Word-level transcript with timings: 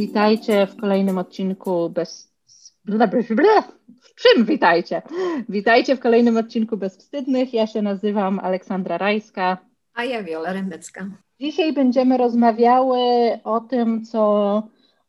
Witajcie 0.00 0.66
w 0.66 0.76
kolejnym 0.76 1.18
odcinku 1.18 1.90
bez. 1.90 2.32
Czym 4.16 4.44
witajcie? 4.44 5.02
Witajcie 5.48 5.96
w 5.96 6.00
kolejnym 6.00 6.36
odcinku 6.36 6.76
Bezwstydnych. 6.76 7.54
Ja 7.54 7.66
się 7.66 7.82
nazywam 7.82 8.38
Aleksandra 8.38 8.98
Rajska. 8.98 9.58
A 9.94 10.04
ja 10.04 10.22
Wiola 10.22 10.52
Rembecka. 10.52 11.06
Dzisiaj 11.40 11.72
będziemy 11.72 12.16
rozmawiały 12.16 12.98
o 13.44 13.60
tym, 13.60 14.04
co 14.04 14.62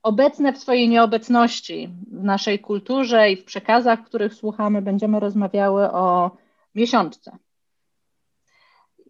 obecne 0.03 0.53
w 0.53 0.57
swojej 0.57 0.89
nieobecności 0.89 1.89
w 2.11 2.23
naszej 2.23 2.59
kulturze 2.59 3.31
i 3.31 3.37
w 3.37 3.43
przekazach, 3.43 4.03
których 4.03 4.33
słuchamy. 4.33 4.81
Będziemy 4.81 5.19
rozmawiały 5.19 5.91
o 5.91 6.31
miesiączce. 6.75 7.37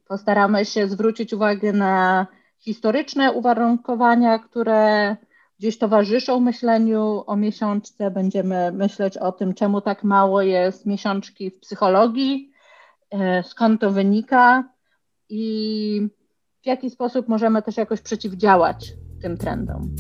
Postaramy 0.08 0.66
się 0.66 0.88
zwrócić 0.88 1.34
uwagę 1.34 1.74
na 1.74 2.28
historyczne 2.58 3.32
uwarunkowania, 3.32 4.40
które 4.40 5.16
gdzieś 5.62 5.78
towarzyszą 5.78 6.40
myśleniu 6.40 7.24
o 7.28 7.36
miesiączce. 7.36 8.12
Będziemy 8.12 8.72
myśleć 8.72 9.18
o 9.18 9.32
tym, 9.32 9.54
czemu 9.54 9.82
tak 9.82 10.04
mało 10.04 10.42
jest 10.42 10.86
miesiączki 10.86 11.52
w 11.52 11.60
psychologii, 11.60 12.52
e, 13.12 13.44
skąd 13.44 13.82
to 13.82 13.92
wynika 13.92 14.64
i 15.30 16.08
w 16.64 16.66
jaki 16.66 16.90
sposób 16.90 17.28
możemy 17.28 17.62
też 17.62 17.78
jakoś 17.78 18.02
przeciwdziałać 18.02 18.94
tym 19.22 19.38
trendom. 19.38 19.96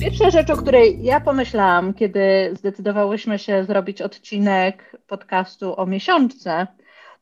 Pierwsza 0.00 0.30
rzecz, 0.30 0.50
o 0.50 0.56
której 0.56 1.02
ja 1.02 1.20
pomyślałam, 1.20 1.94
kiedy 1.94 2.50
zdecydowałyśmy 2.52 3.38
się 3.38 3.64
zrobić 3.64 4.02
odcinek 4.02 4.96
podcastu 5.06 5.80
o 5.80 5.86
miesiączce, 5.86 6.66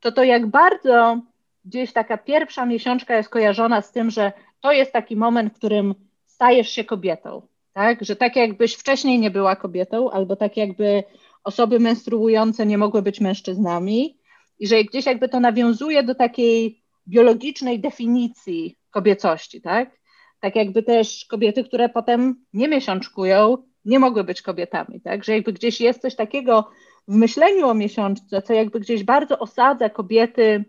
to 0.01 0.12
to 0.12 0.24
jak 0.24 0.46
bardzo 0.46 1.20
gdzieś 1.65 1.93
taka 1.93 2.18
pierwsza 2.18 2.66
miesiączka 2.66 3.16
jest 3.16 3.29
kojarzona 3.29 3.82
z 3.82 3.93
tym, 3.93 4.10
że 4.10 4.32
to 4.60 4.73
jest 4.73 4.93
taki 4.93 5.16
moment, 5.16 5.52
w 5.52 5.57
którym 5.57 5.95
stajesz 6.26 6.68
się 6.68 6.84
kobietą, 6.84 7.43
tak? 7.73 8.04
Że 8.04 8.16
tak 8.16 8.37
jakbyś 8.37 8.74
wcześniej 8.74 9.18
nie 9.18 9.30
była 9.30 9.57
kobietą, 9.57 10.10
albo 10.10 10.37
tak 10.37 10.57
jakby 10.57 11.04
osoby 11.45 11.80
menstruujące 11.80 12.66
nie 12.66 12.79
mogły 12.79 13.02
być 13.02 13.20
mężczyznami 13.20 14.18
i 14.59 14.66
że 14.66 14.85
gdzieś 14.85 15.07
jakby 15.07 15.29
to 15.29 15.40
nawiązuje 15.40 16.02
do 16.02 16.15
takiej 16.15 16.82
biologicznej 17.09 17.80
definicji 17.80 18.76
kobiecości, 18.90 19.60
tak? 19.60 19.90
Tak 20.40 20.57
jakby 20.57 20.82
też 20.82 21.26
kobiety, 21.30 21.65
które 21.65 21.88
potem 21.88 22.45
nie 22.52 22.68
miesiączkują, 22.68 23.59
nie 23.85 23.98
mogły 23.98 24.24
być 24.24 24.42
kobietami, 24.42 25.01
tak? 25.01 25.24
Że 25.24 25.32
jakby 25.32 25.52
gdzieś 25.52 25.80
jest 25.80 26.02
coś 26.02 26.15
takiego 26.16 26.70
w 27.09 27.15
myśleniu 27.15 27.68
o 27.68 27.74
miesiączce, 27.74 28.42
co 28.42 28.52
jakby 28.52 28.80
gdzieś 28.80 29.04
bardzo 29.04 29.38
osadza 29.38 29.90
kobiety 29.90 30.65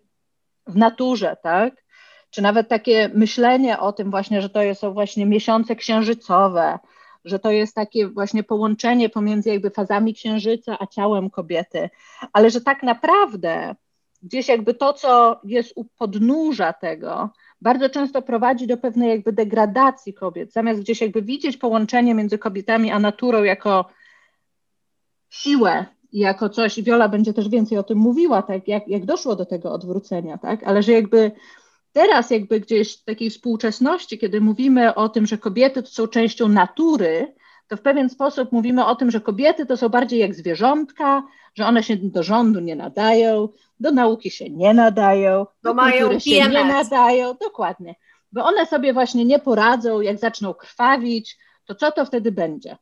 w 0.68 0.76
naturze, 0.76 1.38
tak? 1.44 1.84
Czy 2.30 2.42
nawet 2.42 2.70
takie 2.70 3.10
myślenie 3.14 3.80
o 3.80 3.94
tym 3.94 4.12
właśnie, 4.12 4.42
że 4.42 4.50
to 4.50 4.76
są 4.76 4.94
właśnie 4.94 5.26
miesiące 5.26 5.76
księżycowe, 5.76 6.80
że 7.26 7.40
to 7.40 7.52
jest 7.52 7.76
takie 7.76 8.08
właśnie 8.08 8.44
połączenie 8.44 9.10
pomiędzy 9.10 9.50
jakby 9.50 9.70
fazami 9.70 10.14
księżyca 10.14 10.78
a 10.80 10.88
ciałem 10.88 11.30
kobiety, 11.30 11.90
ale 12.34 12.50
że 12.50 12.62
tak 12.62 12.84
naprawdę 12.84 13.76
gdzieś 14.24 14.48
jakby 14.48 14.74
to, 14.74 14.94
co 14.94 15.40
jest 15.44 15.74
u 15.76 15.86
podnóża 15.86 16.74
tego, 16.74 17.30
bardzo 17.62 17.90
często 17.90 18.22
prowadzi 18.22 18.68
do 18.68 18.78
pewnej 18.78 19.10
jakby 19.10 19.34
degradacji 19.34 20.14
kobiet. 20.14 20.54
Zamiast 20.54 20.82
gdzieś 20.82 21.02
jakby 21.02 21.22
widzieć 21.22 21.58
połączenie 21.58 22.16
między 22.16 22.38
kobietami 22.38 22.92
a 22.92 23.00
naturą 23.00 23.44
jako 23.44 23.86
siłę, 25.30 25.86
jako 26.20 26.50
coś, 26.50 26.82
Wiola 26.82 27.10
będzie 27.10 27.34
też 27.34 27.50
więcej 27.50 27.78
o 27.78 27.84
tym 27.84 27.98
mówiła, 27.98 28.42
tak, 28.42 28.68
jak, 28.68 28.88
jak 28.88 29.06
doszło 29.06 29.36
do 29.36 29.46
tego 29.46 29.72
odwrócenia, 29.72 30.38
tak, 30.38 30.64
ale 30.64 30.84
że 30.84 30.92
jakby 30.92 31.32
teraz 31.92 32.32
jakby 32.32 32.60
gdzieś 32.60 32.98
w 32.98 33.04
takiej 33.04 33.30
współczesności, 33.30 34.18
kiedy 34.18 34.42
mówimy 34.42 34.96
o 34.96 35.10
tym, 35.10 35.26
że 35.26 35.38
kobiety 35.38 35.84
to 35.84 35.90
są 35.90 36.08
częścią 36.08 36.48
natury, 36.48 37.34
to 37.68 37.78
w 37.78 37.82
pewien 37.82 38.10
sposób 38.10 38.52
mówimy 38.52 38.86
o 38.86 38.96
tym, 38.96 39.12
że 39.12 39.22
kobiety 39.22 39.66
to 39.66 39.78
są 39.78 39.90
bardziej 39.90 40.20
jak 40.20 40.36
zwierzątka, 40.36 41.24
że 41.56 41.66
one 41.66 41.84
się 41.84 41.96
do 41.96 42.24
rządu 42.24 42.60
nie 42.60 42.76
nadają, 42.76 43.50
do 43.80 43.92
nauki 43.92 44.32
się 44.32 44.50
nie 44.50 44.74
nadają, 44.74 45.46
bo 45.64 45.70
do 45.70 45.74
mają 45.74 46.20
się 46.20 46.50
nie 46.50 46.66
nadają, 46.66 47.36
dokładnie, 47.42 47.96
bo 48.32 48.46
one 48.46 48.66
sobie 48.66 48.94
właśnie 48.94 49.26
nie 49.26 49.40
poradzą, 49.40 50.02
jak 50.02 50.20
zaczną 50.20 50.54
krwawić, 50.54 51.38
to 51.66 51.76
co 51.76 51.92
to 51.92 52.06
wtedy 52.06 52.32
będzie, 52.32 52.78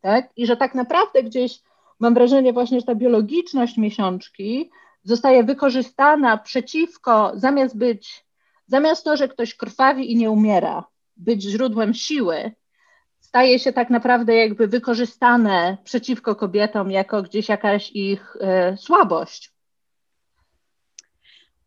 tak? 0.00 0.30
I 0.36 0.46
że 0.46 0.56
tak 0.56 0.74
naprawdę 0.74 1.22
gdzieś 1.22 1.60
mam 2.00 2.14
wrażenie 2.14 2.52
właśnie, 2.52 2.80
że 2.80 2.86
ta 2.86 2.94
biologiczność 2.94 3.76
miesiączki 3.76 4.70
zostaje 5.04 5.44
wykorzystana 5.44 6.38
przeciwko, 6.38 7.32
zamiast 7.34 7.78
być, 7.78 8.24
zamiast 8.66 9.04
to, 9.04 9.16
że 9.16 9.28
ktoś 9.28 9.54
krwawi 9.54 10.12
i 10.12 10.16
nie 10.16 10.30
umiera, 10.30 10.84
być 11.16 11.42
źródłem 11.42 11.94
siły, 11.94 12.52
staje 13.20 13.58
się 13.58 13.72
tak 13.72 13.90
naprawdę 13.90 14.36
jakby 14.36 14.66
wykorzystane 14.66 15.78
przeciwko 15.84 16.34
kobietom 16.34 16.90
jako 16.90 17.22
gdzieś 17.22 17.48
jakaś 17.48 17.90
ich 17.92 18.36
y, 18.36 18.76
słabość. 18.76 19.52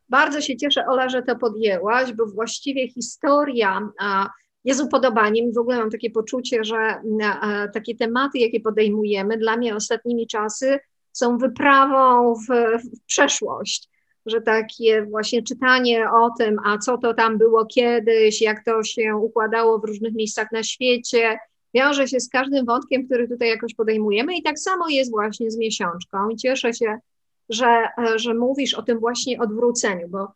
Bardzo 0.10 0.42
się 0.42 0.58
cieszę, 0.58 0.86
Ola, 0.88 1.10
że 1.10 1.24
to 1.24 1.36
podjęłaś, 1.36 2.14
bo 2.14 2.26
właściwie 2.26 2.88
historia 2.88 3.90
a, 4.00 4.30
jest 4.66 4.82
upodobaniem. 4.84 5.54
W 5.54 5.58
ogóle 5.58 5.78
mam 5.78 5.90
takie 5.90 6.10
poczucie, 6.10 6.64
że 6.64 7.02
a, 7.24 7.68
takie 7.68 7.96
tematy, 7.96 8.40
jakie 8.40 8.60
podejmujemy, 8.60 9.38
dla 9.38 9.58
mnie 9.58 9.76
ostatnimi 9.76 10.28
czasy 10.28 10.80
są 11.12 11.38
wyprawą 11.38 12.34
w, 12.36 12.48
w 12.84 13.06
przeszłość 13.06 13.90
że 14.26 14.42
takie 14.42 15.06
właśnie 15.06 15.44
czytanie 15.44 16.12
o 16.12 16.30
tym, 16.38 16.58
a 16.66 16.78
co 16.78 16.98
to 16.98 17.14
tam 17.14 17.38
było 17.38 17.66
kiedyś, 17.66 18.42
jak 18.42 18.64
to 18.64 18.84
się 18.84 19.16
układało 19.16 19.80
w 19.80 19.86
różnych 19.86 20.14
miejscach 20.14 20.52
na 20.52 20.64
świecie, 20.64 21.38
wiąże 21.74 22.08
się 22.08 22.20
z 22.20 22.30
każdym 22.30 22.66
wątkiem, 22.66 23.06
który 23.06 23.28
tutaj 23.28 23.50
jakoś 23.50 23.74
podejmujemy 23.74 24.38
i 24.38 24.44
tak 24.44 24.60
samo 24.60 24.90
jest 24.90 25.12
właśnie 25.12 25.52
z 25.52 25.58
miesiączką 25.58 26.30
i 26.30 26.36
cieszę 26.36 26.74
się, 26.74 26.98
że, 27.50 27.88
że 28.16 28.34
mówisz 28.34 28.74
o 28.74 28.82
tym 28.82 29.00
właśnie 29.00 29.40
odwróceniu, 29.40 30.08
bo 30.08 30.28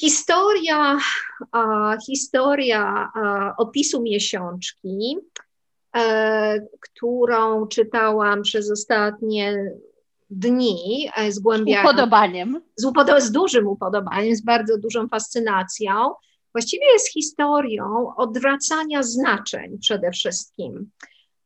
historia, 0.00 0.98
historia 2.06 3.12
opisu 3.58 4.02
miesiączki, 4.02 5.16
e, 5.96 6.66
którą 6.80 7.66
czytałam 7.66 8.42
przez 8.42 8.70
ostatnie 8.70 9.72
dni 10.30 11.10
e. 11.16 11.32
Z 11.32 11.40
upodobaniem. 11.82 12.60
Z, 12.76 12.92
z 13.18 13.32
dużym 13.32 13.66
upodobaniem, 13.66 14.36
z 14.36 14.42
bardzo 14.42 14.78
dużą 14.78 15.08
fascynacją. 15.08 15.92
Właściwie 16.52 16.86
jest 16.92 17.12
historią 17.12 18.14
odwracania 18.16 19.02
znaczeń 19.02 19.78
przede 19.78 20.10
wszystkim. 20.10 20.90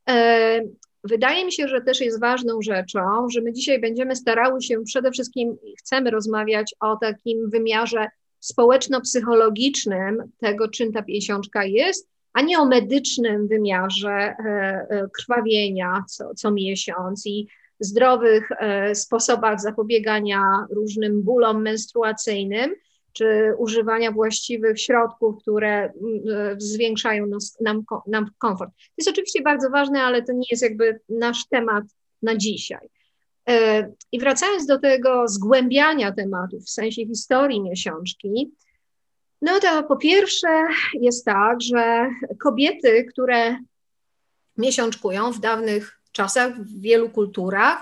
E, 0.09 0.61
wydaje 1.05 1.45
mi 1.45 1.53
się, 1.53 1.69
że 1.69 1.81
też 1.81 2.01
jest 2.01 2.21
ważną 2.21 2.63
rzeczą, 2.63 3.01
że 3.31 3.41
my 3.41 3.53
dzisiaj 3.53 3.81
będziemy 3.81 4.17
starały 4.17 4.63
się 4.63 4.83
przede 4.85 5.11
wszystkim, 5.11 5.57
chcemy 5.79 6.11
rozmawiać 6.11 6.75
o 6.81 6.97
takim 6.97 7.51
wymiarze 7.51 8.09
społeczno-psychologicznym 8.43 10.23
tego, 10.39 10.69
czym 10.69 10.93
ta 10.93 11.03
piesiączka 11.03 11.65
jest, 11.65 12.09
a 12.33 12.43
nie 12.43 12.59
o 12.59 12.67
medycznym 12.67 13.49
wymiarze 13.49 14.11
e, 14.11 15.09
krwawienia 15.19 16.05
co, 16.09 16.35
co 16.35 16.51
miesiąc 16.51 17.27
i 17.27 17.49
zdrowych 17.81 18.49
e, 18.53 18.95
sposobach 18.95 19.61
zapobiegania 19.61 20.41
różnym 20.71 21.23
bólom 21.23 21.63
menstruacyjnym, 21.63 22.75
czy 23.13 23.53
używania 23.59 24.13
właściwych 24.13 24.81
środków, 24.81 25.43
które 25.43 25.83
mm, 25.83 25.93
e, 26.31 26.61
zwiększają 26.61 27.27
nam, 27.61 27.85
nam 28.07 28.31
komfort. 28.39 28.71
To 28.71 28.95
jest 28.99 29.11
oczywiście 29.11 29.43
bardzo 29.43 29.71
ważne, 29.71 30.03
ale 30.03 30.23
to 30.23 30.33
nie 30.33 30.47
jest 30.51 30.63
jakby 30.63 31.01
nasz 31.09 31.49
temat 31.49 31.85
na 32.23 32.37
dzisiaj. 32.37 32.89
E, 33.49 33.89
I 34.13 34.19
wracając 34.19 34.67
do 34.67 34.79
tego 34.79 35.29
zgłębiania 35.29 36.13
tematów 36.13 36.65
w 36.65 36.71
sensie 36.71 37.07
historii 37.07 37.63
miesiączki, 37.63 38.53
no 39.43 39.61
to 39.61 39.83
po 39.83 39.97
pierwsze 39.97 40.67
jest 41.01 41.25
tak, 41.25 41.63
że 41.63 42.11
kobiety, 42.41 43.05
które 43.05 43.57
miesiączkują 44.57 45.33
w 45.33 45.41
dawnych 45.41 46.02
czasach, 46.13 46.55
w 46.55 46.81
wielu 46.81 47.11
kulturach, 47.11 47.79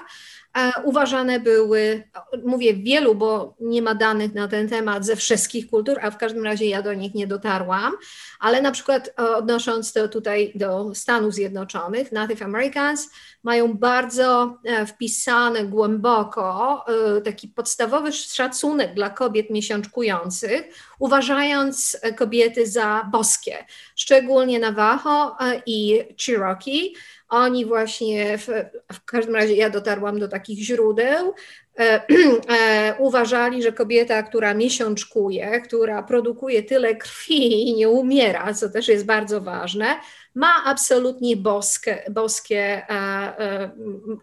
e, 0.58 0.72
uważane 0.84 1.40
były, 1.40 2.02
mówię 2.44 2.74
wielu, 2.74 3.14
bo 3.14 3.54
nie 3.60 3.82
ma 3.82 3.94
danych 3.94 4.34
na 4.34 4.48
ten 4.48 4.68
temat 4.68 5.04
ze 5.04 5.16
wszystkich 5.16 5.70
kultur, 5.70 5.98
a 6.02 6.10
w 6.10 6.18
każdym 6.18 6.44
razie 6.44 6.66
ja 6.66 6.82
do 6.82 6.94
nich 6.94 7.14
nie 7.14 7.26
dotarłam, 7.26 7.92
ale 8.40 8.62
na 8.62 8.72
przykład 8.72 9.08
e, 9.08 9.36
odnosząc 9.36 9.92
to 9.92 10.08
tutaj 10.08 10.52
do 10.54 10.94
Stanów 10.94 11.34
Zjednoczonych, 11.34 12.12
Native 12.12 12.42
Americans 12.42 13.10
mają 13.42 13.74
bardzo 13.74 14.58
e, 14.64 14.86
wpisany 14.86 15.66
głęboko 15.66 16.84
taki 17.24 17.48
podstawowy 17.48 18.12
szacunek 18.12 18.94
dla 18.94 19.10
kobiet 19.10 19.50
miesiączkujących, 19.50 20.62
uważając 20.98 22.00
kobiety 22.16 22.66
za 22.66 23.08
boskie, 23.12 23.66
szczególnie 23.96 24.58
Navajo 24.58 25.36
i 25.66 26.04
Cherokee 26.26 26.94
oni 27.30 27.66
właśnie, 27.66 28.38
w, 28.38 28.46
w 28.92 29.04
każdym 29.04 29.34
razie 29.34 29.54
ja 29.54 29.70
dotarłam 29.70 30.20
do 30.20 30.28
takich 30.28 30.64
źródeł, 30.64 31.34
e, 31.78 32.02
e, 32.48 32.94
uważali, 32.98 33.62
że 33.62 33.72
kobieta, 33.72 34.22
która 34.22 34.54
miesiączkuje, 34.54 35.60
która 35.60 36.02
produkuje 36.02 36.62
tyle 36.62 36.96
krwi 36.96 37.68
i 37.68 37.74
nie 37.74 37.88
umiera, 37.88 38.54
co 38.54 38.68
też 38.68 38.88
jest 38.88 39.06
bardzo 39.06 39.40
ważne, 39.40 39.86
ma 40.34 40.64
absolutnie 40.64 41.36
boskie, 41.36 42.04
boskie 42.10 42.58
e, 42.58 42.90
e, 42.90 43.70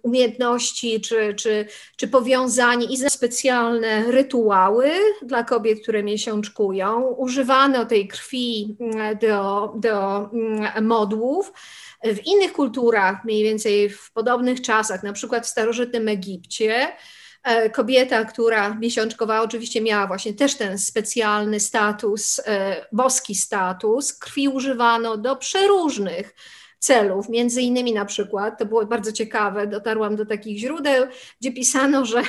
umiejętności 0.02 1.02
czy, 1.02 1.34
czy, 1.36 1.66
czy 1.96 2.08
powiązanie 2.08 2.86
i 2.86 2.98
specjalne 3.10 4.12
rytuały 4.12 4.92
dla 5.22 5.44
kobiet, 5.44 5.82
które 5.82 6.04
miesiączkują. 6.04 7.02
Używano 7.02 7.86
tej 7.86 8.08
krwi 8.08 8.78
mm, 8.80 9.18
do, 9.18 9.74
do 9.76 10.30
mm, 10.34 10.86
modłów. 10.86 11.54
W 12.04 12.26
innych 12.26 12.54
kulturach, 12.54 13.26
mniej 13.26 13.44
więcej 13.44 13.90
w 13.90 14.12
podobnych 14.12 14.62
czasach, 14.62 15.04
na 15.04 15.14
przykład 15.14 15.46
w 15.46 15.50
starożytnym 15.50 16.08
Egipcie, 16.08 16.88
kobieta, 17.74 18.26
która 18.26 18.76
miesiączkowała, 18.76 19.42
oczywiście 19.42 19.82
miała 19.82 20.08
właśnie 20.08 20.34
też 20.34 20.56
ten 20.56 20.78
specjalny 20.78 21.60
status, 21.60 22.42
e, 22.46 22.86
boski 22.92 23.36
status. 23.36 24.14
Krwi 24.14 24.48
używano 24.48 25.18
do 25.18 25.36
przeróżnych 25.36 26.36
celów, 26.80 27.30
między 27.30 27.62
innymi 27.62 27.94
na 27.94 28.06
przykład, 28.06 28.60
to 28.60 28.66
było 28.66 28.86
bardzo 28.86 29.12
ciekawe, 29.12 29.68
dotarłam 29.68 30.16
do 30.16 30.26
takich 30.26 30.58
źródeł, 30.60 31.08
gdzie 31.42 31.52
pisano, 31.52 32.06
że 32.06 32.24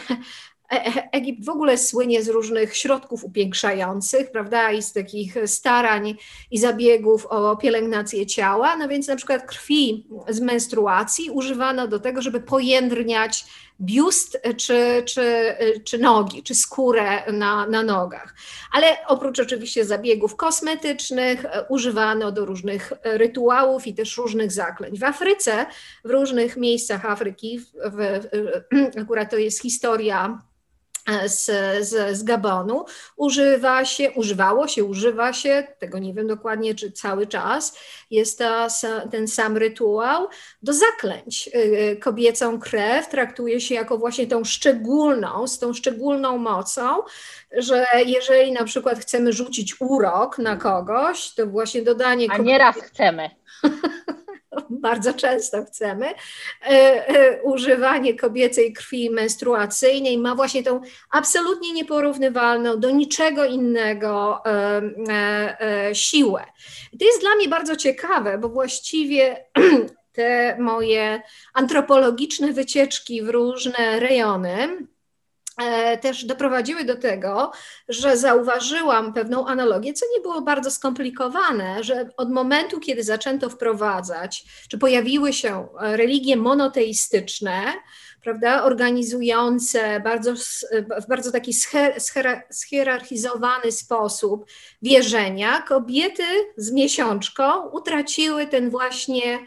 E, 0.72 1.08
Egipt 1.12 1.44
w 1.44 1.48
ogóle 1.48 1.78
słynie 1.78 2.22
z 2.22 2.28
różnych 2.28 2.76
środków 2.76 3.24
upiększających, 3.24 4.30
prawda, 4.30 4.72
i 4.72 4.82
z 4.82 4.92
takich 4.92 5.36
starań 5.46 6.14
i 6.50 6.58
zabiegów 6.58 7.26
o 7.26 7.56
pielęgnację 7.56 8.26
ciała. 8.26 8.76
No 8.76 8.88
więc 8.88 9.08
na 9.08 9.16
przykład 9.16 9.46
krwi 9.46 10.06
z 10.28 10.40
menstruacji 10.40 11.30
używano 11.30 11.88
do 11.88 12.00
tego, 12.00 12.22
żeby 12.22 12.40
pojędrniać 12.40 13.44
biust 13.80 14.40
czy, 14.56 15.02
czy, 15.06 15.56
czy 15.84 15.98
nogi, 15.98 16.42
czy 16.42 16.54
skórę 16.54 17.32
na, 17.32 17.66
na 17.66 17.82
nogach. 17.82 18.34
Ale 18.72 18.86
oprócz 19.06 19.38
oczywiście 19.40 19.84
zabiegów 19.84 20.36
kosmetycznych 20.36 21.44
używano 21.68 22.32
do 22.32 22.44
różnych 22.44 22.92
rytuałów 23.04 23.86
i 23.86 23.94
też 23.94 24.16
różnych 24.16 24.52
zaklęć. 24.52 25.00
W 25.00 25.04
Afryce, 25.04 25.66
w 26.04 26.10
różnych 26.10 26.56
miejscach 26.56 27.04
Afryki, 27.04 27.58
w, 27.58 27.66
w, 27.84 28.98
akurat 29.02 29.30
to 29.30 29.36
jest 29.36 29.62
historia 29.62 30.38
z, 31.26 31.44
z, 31.88 32.16
z 32.16 32.22
Gabonu 32.22 32.84
używa 33.16 33.84
się, 33.84 34.10
używało 34.10 34.68
się, 34.68 34.84
używa 34.84 35.32
się, 35.32 35.66
tego 35.78 35.98
nie 35.98 36.14
wiem 36.14 36.26
dokładnie, 36.26 36.74
czy 36.74 36.92
cały 36.92 37.26
czas, 37.26 37.78
jest 38.10 38.38
ta, 38.38 38.68
ten 39.10 39.28
sam 39.28 39.56
rytuał 39.56 40.28
do 40.62 40.72
zaklęć. 40.72 41.50
Y, 41.54 41.96
kobiecą 42.00 42.60
krew 42.60 43.08
traktuje 43.08 43.60
się 43.60 43.74
jako 43.74 43.98
właśnie 43.98 44.26
tą 44.26 44.44
szczególną, 44.44 45.46
z 45.46 45.58
tą 45.58 45.72
szczególną 45.72 46.38
mocą, 46.38 47.02
że 47.56 47.86
jeżeli 48.06 48.52
na 48.52 48.64
przykład 48.64 48.98
chcemy 48.98 49.32
rzucić 49.32 49.80
urok 49.80 50.38
na 50.38 50.56
kogoś, 50.56 51.34
to 51.34 51.46
właśnie 51.46 51.82
dodanie... 51.82 52.26
A 52.30 52.38
nieraz 52.38 52.76
chcemy. 52.76 53.30
bardzo 54.88 55.14
często 55.14 55.64
chcemy, 55.64 56.06
e, 56.06 56.68
e, 57.08 57.42
używanie 57.42 58.14
kobiecej 58.14 58.72
krwi 58.72 59.10
menstruacyjnej 59.10 60.18
ma 60.18 60.34
właśnie 60.34 60.62
tą 60.62 60.80
absolutnie 61.10 61.72
nieporównywalną 61.72 62.80
do 62.80 62.90
niczego 62.90 63.44
innego 63.44 64.42
e, 64.46 65.90
siłę. 65.92 66.44
I 66.92 66.98
to 66.98 67.04
jest 67.04 67.20
dla 67.20 67.34
mnie 67.34 67.48
bardzo 67.48 67.76
ciekawe, 67.76 68.38
bo 68.38 68.48
właściwie 68.48 69.44
te 70.12 70.56
moje 70.58 71.22
antropologiczne 71.54 72.52
wycieczki 72.52 73.22
w 73.22 73.28
różne 73.28 74.00
rejony, 74.00 74.86
też 76.00 76.24
doprowadziły 76.24 76.84
do 76.84 76.96
tego, 76.96 77.52
że 77.88 78.16
zauważyłam 78.16 79.12
pewną 79.12 79.46
analogię, 79.46 79.92
co 79.92 80.06
nie 80.16 80.20
było 80.20 80.40
bardzo 80.40 80.70
skomplikowane, 80.70 81.84
że 81.84 82.08
od 82.16 82.30
momentu, 82.30 82.80
kiedy 82.80 83.02
zaczęto 83.02 83.50
wprowadzać, 83.50 84.44
czy 84.68 84.78
pojawiły 84.78 85.32
się 85.32 85.68
religie 85.80 86.36
monoteistyczne, 86.36 87.62
prawda, 88.22 88.64
organizujące 88.64 90.00
bardzo, 90.00 90.34
w 91.02 91.08
bardzo 91.08 91.32
taki 91.32 91.52
schierarchizowany 92.50 93.72
sposób 93.72 94.50
wierzenia, 94.82 95.62
kobiety 95.62 96.24
z 96.56 96.72
miesiączką 96.72 97.68
utraciły 97.68 98.46
ten 98.46 98.70
właśnie 98.70 99.38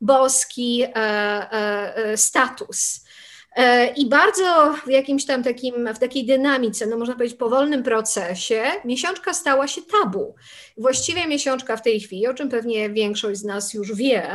boski 0.00 0.82
e, 0.82 0.96
e, 0.96 2.16
status. 2.16 3.04
E, 3.06 3.09
I 3.96 4.08
bardzo 4.08 4.74
w 4.86 4.90
jakimś 4.90 5.24
tam 5.24 5.42
takim, 5.42 5.94
w 5.94 5.98
takiej 5.98 6.26
dynamice, 6.26 6.86
no 6.86 6.96
można 6.96 7.14
powiedzieć 7.14 7.38
powolnym 7.38 7.82
procesie, 7.82 8.62
miesiączka 8.84 9.34
stała 9.34 9.68
się 9.68 9.80
tabu. 9.82 10.34
Właściwie 10.76 11.26
miesiączka 11.26 11.76
w 11.76 11.82
tej 11.82 12.00
chwili, 12.00 12.26
o 12.26 12.34
czym 12.34 12.48
pewnie 12.48 12.90
większość 12.90 13.40
z 13.40 13.44
nas 13.44 13.74
już 13.74 13.94
wie, 13.94 14.30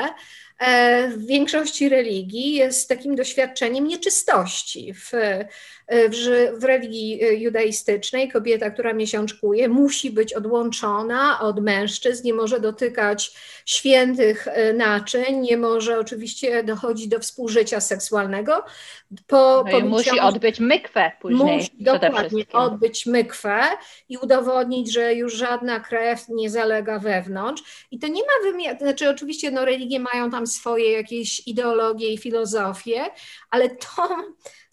e, 0.60 1.08
w 1.08 1.26
większości 1.26 1.90
religii 1.90 2.54
jest 2.54 2.90
takim 2.90 3.16
doświadczeniem 3.16 3.88
nieczystości. 3.88 4.94
W, 4.94 5.12
w, 5.88 6.60
w, 6.60 6.64
religii 6.64 7.20
judaistycznej 7.42 8.30
kobieta, 8.32 8.70
która 8.70 8.94
miesiączkuje, 8.94 9.70
musi 9.70 10.12
być 10.12 10.34
odłączona 10.34 11.40
od 11.40 11.62
mężczyzn, 11.62 12.26
nie 12.26 12.34
może 12.34 12.60
dotykać 12.60 13.32
świętych 13.66 14.48
e, 14.48 14.74
naczyń, 14.74 15.40
nie 15.40 15.58
może 15.58 16.00
oczywiście 16.00 16.64
dochodzić 16.64 17.08
do 17.08 17.20
współżycia 17.20 17.82
seksualnego. 17.82 18.64
Po, 19.28 19.64
no 19.66 19.72
po 19.72 19.80
musi 19.80 20.20
odbyć 20.20 20.60
mykwę 20.60 21.12
później. 21.22 21.58
Musi 21.58 21.72
dokładnie 21.80 22.46
odbyć 22.54 23.06
mykwę 23.06 23.62
i 24.10 24.18
udowodnić, 24.18 24.94
że 24.94 25.14
już 25.14 25.34
żadna 25.34 25.80
krew 25.80 26.30
nie 26.30 26.50
zalega 26.50 27.00
wewnątrz. 27.00 27.88
I 27.92 28.00
to 28.00 28.08
nie 28.08 28.22
ma 28.22 28.52
wymiaru, 28.52 28.78
znaczy 28.80 29.10
oczywiście 29.10 29.52
no, 29.52 29.66
religie 29.66 30.00
mają 30.00 30.32
tam 30.32 30.48
swoje 30.48 30.92
jakieś 30.92 31.48
ideologie 31.48 32.14
i 32.14 32.18
filozofie, 32.18 33.06
ale 33.50 33.70
to 33.70 34.18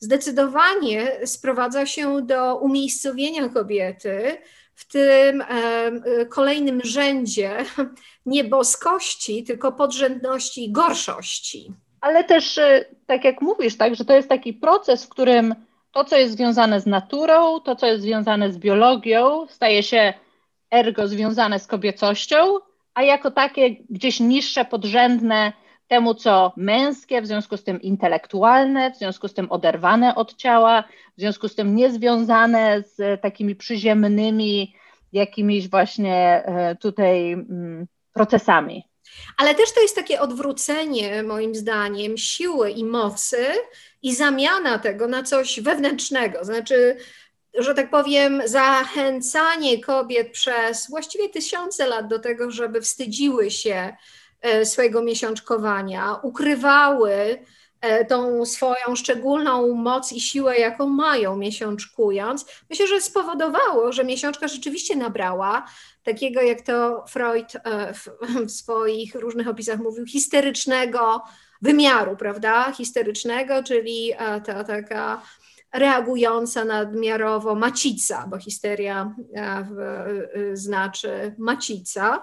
zdecydowanie 0.03 1.27
sprowadza 1.27 1.87
się 1.87 2.23
do 2.23 2.57
umiejscowienia 2.57 3.49
kobiety 3.49 4.39
w 4.75 4.89
tym 4.89 5.45
kolejnym 6.29 6.81
rzędzie 6.85 7.57
nie 8.27 8.45
boskości, 8.45 9.45
tylko 9.45 9.73
podrzędności 9.73 10.65
i 10.65 10.73
gorszości. 10.73 11.73
Ale 12.01 12.25
też, 12.25 12.59
e, 12.59 12.85
tak 13.07 13.25
jak 13.25 13.41
mówisz, 13.41 13.77
tak, 13.77 13.95
że 13.95 14.05
to 14.05 14.17
jest 14.17 14.29
taki 14.29 14.53
proces, 14.53 15.05
w 15.05 15.09
którym 15.09 15.55
to, 15.93 16.05
co 16.05 16.17
jest 16.17 16.33
związane 16.33 16.81
z 16.81 16.87
naturą, 16.87 17.61
to, 17.61 17.77
co 17.77 17.87
jest 17.87 18.03
związane 18.03 18.53
z 18.53 18.59
biologią, 18.59 19.47
staje 19.49 19.83
się 19.83 20.15
ergo 20.71 21.09
związane 21.09 21.59
z 21.59 21.67
kobiecością, 21.67 22.37
a 22.95 23.03
jako 23.03 23.31
takie 23.31 23.71
gdzieś 23.71 24.21
niższe, 24.21 24.65
podrzędne 24.65 25.53
temu, 25.93 26.15
co 26.15 26.53
męskie, 26.57 27.23
w 27.23 27.27
związku 27.27 27.57
z 27.57 27.65
tym 27.65 27.83
intelektualne, 27.83 28.91
w 28.91 28.97
związku 28.97 29.29
z 29.29 29.35
tym 29.35 29.53
oderwane 29.53 30.15
od 30.15 30.37
ciała, 30.37 30.85
w 31.17 31.21
związku 31.21 31.49
z 31.49 31.55
tym 31.55 31.77
niezwiązane 31.77 32.83
z 32.97 33.21
takimi 33.21 33.57
przyziemnymi 33.57 34.75
jakimiś 35.13 35.69
właśnie 35.69 36.43
e, 36.45 36.77
tutaj 36.77 37.33
mm, 37.33 37.87
procesami. 38.13 38.89
Ale 39.37 39.55
też 39.55 39.73
to 39.73 39.81
jest 39.81 39.97
takie 39.97 40.21
odwrócenie, 40.21 41.23
moim 41.23 41.55
zdaniem, 41.55 42.19
siły 42.19 42.71
i 42.71 42.85
mocy 42.85 43.47
i 44.03 44.15
zamiana 44.15 44.79
tego 44.79 45.07
na 45.09 45.23
coś 45.23 45.61
wewnętrznego. 45.61 46.45
Znaczy, 46.45 46.97
że 47.55 47.75
tak 47.75 47.91
powiem, 47.91 48.43
zachęcanie 48.45 49.81
kobiet 49.81 50.33
przez 50.33 50.91
właściwie 50.91 51.29
tysiące 51.29 51.87
lat 51.87 52.09
do 52.09 52.19
tego, 52.19 52.51
żeby 52.51 52.81
wstydziły 52.81 53.51
się 53.51 53.97
swojego 54.65 55.03
miesiączkowania, 55.03 56.15
ukrywały 56.23 57.39
e, 57.81 58.05
tą 58.05 58.45
swoją 58.45 58.97
szczególną 58.97 59.75
moc 59.75 60.13
i 60.13 60.21
siłę, 60.21 60.59
jaką 60.59 60.89
mają 60.89 61.37
miesiączkując, 61.37 62.47
myślę, 62.71 62.87
że 62.87 63.01
spowodowało, 63.01 63.93
że 63.93 64.05
miesiączka 64.05 64.49
rzeczywiście 64.49 64.97
nabrała 64.97 65.67
takiego, 66.03 66.41
jak 66.41 66.61
to 66.61 67.05
Freud 67.09 67.57
e, 67.65 67.95
w 68.47 68.51
swoich 68.51 69.15
różnych 69.15 69.49
opisach 69.49 69.79
mówił, 69.79 70.07
histerycznego 70.07 71.23
wymiaru, 71.63 72.17
prawda? 72.17 72.73
Histerycznego, 72.73 73.63
czyli 73.63 74.13
ta 74.47 74.65
taka 74.65 75.23
reagująca 75.73 76.65
nadmiarowo 76.65 77.55
macica, 77.55 78.27
bo 78.29 78.39
histeria 78.39 79.15
znaczy 80.53 81.35
macica. 81.39 82.23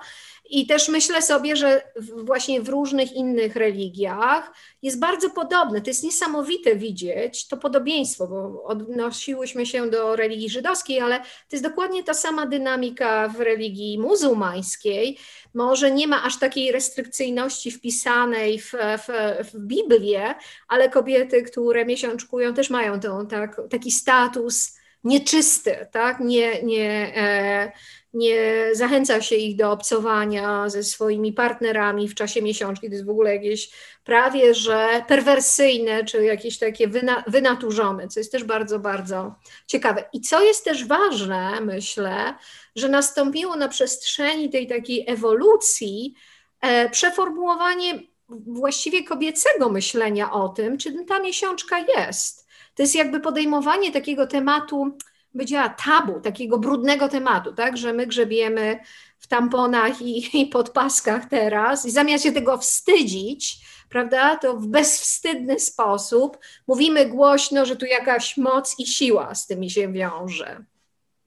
I 0.49 0.67
też 0.67 0.89
myślę 0.89 1.21
sobie, 1.21 1.55
że 1.55 1.81
właśnie 2.23 2.61
w 2.61 2.69
różnych 2.69 3.13
innych 3.13 3.55
religiach 3.55 4.53
jest 4.81 4.99
bardzo 4.99 5.29
podobne. 5.29 5.81
To 5.81 5.89
jest 5.89 6.03
niesamowite 6.03 6.75
widzieć 6.75 7.47
to 7.47 7.57
podobieństwo, 7.57 8.27
bo 8.27 8.63
odnosiłyśmy 8.63 9.65
się 9.65 9.89
do 9.89 10.15
religii 10.15 10.49
żydowskiej, 10.49 10.99
ale 10.99 11.19
to 11.19 11.25
jest 11.51 11.63
dokładnie 11.63 12.03
ta 12.03 12.13
sama 12.13 12.45
dynamika 12.45 13.27
w 13.27 13.39
religii 13.39 13.99
muzułmańskiej. 13.99 15.17
Może 15.53 15.91
nie 15.91 16.07
ma 16.07 16.23
aż 16.23 16.39
takiej 16.39 16.71
restrykcyjności 16.71 17.71
wpisanej 17.71 18.59
w, 18.59 18.71
w, 18.73 19.07
w 19.51 19.59
Biblię, 19.59 20.35
ale 20.67 20.89
kobiety, 20.89 21.43
które 21.43 21.85
miesiączkują, 21.85 22.53
też 22.53 22.69
mają 22.69 22.99
tą, 22.99 23.27
tak, 23.27 23.61
taki 23.69 23.91
status 23.91 24.78
nieczysty, 25.03 25.87
tak? 25.91 26.19
Nie, 26.19 26.63
nie, 26.63 27.13
e, 27.15 27.71
nie 28.13 28.69
zachęca 28.73 29.21
się 29.21 29.35
ich 29.35 29.55
do 29.55 29.71
obcowania 29.71 30.69
ze 30.69 30.83
swoimi 30.83 31.33
partnerami 31.33 32.07
w 32.07 32.15
czasie 32.15 32.41
miesiączki. 32.41 32.87
To 32.87 32.93
jest 32.93 33.05
w 33.05 33.09
ogóle 33.09 33.35
jakieś 33.35 33.69
prawie 34.03 34.53
że 34.53 35.03
perwersyjne, 35.07 36.05
czy 36.05 36.23
jakieś 36.23 36.57
takie 36.57 36.87
wyna, 36.87 37.23
wynaturzone, 37.27 38.07
co 38.07 38.19
jest 38.19 38.31
też 38.31 38.43
bardzo, 38.43 38.79
bardzo 38.79 39.35
ciekawe. 39.67 40.03
I 40.13 40.21
co 40.21 40.43
jest 40.43 40.65
też 40.65 40.85
ważne, 40.85 41.61
myślę, 41.61 42.33
że 42.75 42.89
nastąpiło 42.89 43.55
na 43.55 43.67
przestrzeni 43.67 44.49
tej 44.49 44.67
takiej 44.67 45.05
ewolucji 45.07 46.13
e, 46.61 46.89
przeformułowanie 46.89 47.99
właściwie 48.47 49.03
kobiecego 49.03 49.69
myślenia 49.69 50.31
o 50.31 50.49
tym, 50.49 50.77
czy 50.77 51.05
ta 51.05 51.19
miesiączka 51.19 51.85
jest. 51.97 52.38
To 52.79 52.83
jest 52.83 52.95
jakby 52.95 53.19
podejmowanie 53.19 53.91
takiego 53.91 54.27
tematu, 54.27 54.97
powiedziała, 55.31 55.69
tabu, 55.69 56.19
takiego 56.19 56.57
brudnego 56.57 57.09
tematu, 57.09 57.53
tak, 57.53 57.77
że 57.77 57.93
my 57.93 58.07
grzebiemy 58.07 58.79
w 59.17 59.27
tamponach 59.27 60.01
i, 60.01 60.23
i 60.41 60.45
podpaskach 60.45 61.25
teraz 61.25 61.85
i 61.85 61.91
zamiast 61.91 62.23
się 62.23 62.31
tego 62.31 62.57
wstydzić, 62.57 63.57
prawda, 63.89 64.37
to 64.37 64.53
w 64.57 64.67
bezwstydny 64.67 65.59
sposób 65.59 66.37
mówimy 66.67 67.05
głośno, 67.05 67.65
że 67.65 67.75
tu 67.75 67.85
jakaś 67.85 68.37
moc 68.37 68.79
i 68.79 68.87
siła 68.87 69.35
z 69.35 69.47
tymi 69.47 69.69
się 69.69 69.91
wiąże. 69.93 70.63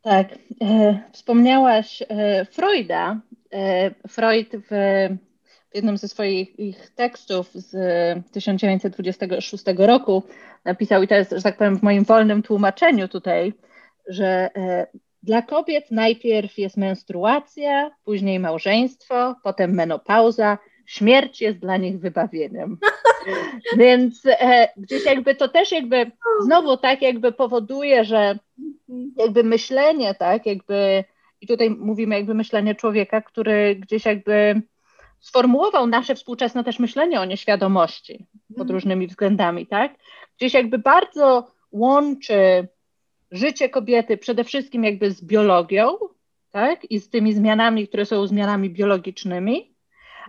Tak, 0.02 0.28
e, 0.62 1.00
wspomniałaś 1.12 2.02
e, 2.08 2.44
Freuda. 2.44 3.20
E, 3.50 3.90
Freud 4.08 4.48
w, 4.52 4.68
w 5.72 5.74
jednym 5.74 5.98
ze 5.98 6.08
swoich 6.08 6.56
tekstów 6.94 7.50
z 7.54 7.70
1926 8.30 9.64
roku 9.76 10.22
napisał, 10.64 11.02
i 11.02 11.08
to 11.08 11.14
jest, 11.14 11.30
że 11.30 11.42
tak 11.42 11.56
powiem, 11.56 11.78
w 11.78 11.82
moim 11.82 12.04
wolnym 12.04 12.42
tłumaczeniu 12.42 13.08
tutaj, 13.08 13.52
że 14.06 14.50
e, 14.56 14.86
dla 15.22 15.42
kobiet 15.42 15.90
najpierw 15.90 16.58
jest 16.58 16.76
menstruacja, 16.76 17.90
później 18.04 18.40
małżeństwo, 18.40 19.34
potem 19.42 19.74
menopauza, 19.74 20.58
śmierć 20.86 21.40
jest 21.40 21.58
dla 21.58 21.76
nich 21.76 22.00
wybawieniem. 22.00 22.78
Więc 23.78 24.26
e, 24.26 24.68
gdzieś 24.76 25.04
jakby 25.04 25.34
to 25.34 25.48
też 25.48 25.72
jakby 25.72 26.10
znowu 26.40 26.76
tak 26.76 27.02
jakby 27.02 27.32
powoduje, 27.32 28.04
że 28.04 28.38
jakby 29.16 29.44
myślenie, 29.44 30.14
tak, 30.14 30.46
jakby 30.46 31.04
i 31.40 31.46
tutaj 31.46 31.70
mówimy 31.70 32.14
jakby 32.14 32.34
myślenie 32.34 32.74
człowieka, 32.74 33.20
który 33.20 33.76
gdzieś 33.76 34.04
jakby 34.04 34.62
sformułował 35.20 35.86
nasze 35.86 36.14
współczesne 36.14 36.64
też 36.64 36.78
myślenie 36.78 37.20
o 37.20 37.24
nieświadomości 37.24 38.26
pod 38.48 38.60
mhm. 38.60 38.70
różnymi 38.70 39.06
względami, 39.06 39.66
tak? 39.66 39.94
Gdzieś 40.42 40.54
jakby 40.54 40.78
bardzo 40.78 41.52
łączy 41.72 42.68
życie 43.30 43.68
kobiety 43.68 44.16
przede 44.16 44.44
wszystkim 44.44 44.84
jakby 44.84 45.10
z 45.10 45.24
biologią, 45.24 45.98
tak? 46.50 46.90
I 46.90 47.00
z 47.00 47.10
tymi 47.10 47.32
zmianami, 47.34 47.88
które 47.88 48.06
są 48.06 48.26
zmianami 48.26 48.70
biologicznymi, 48.70 49.74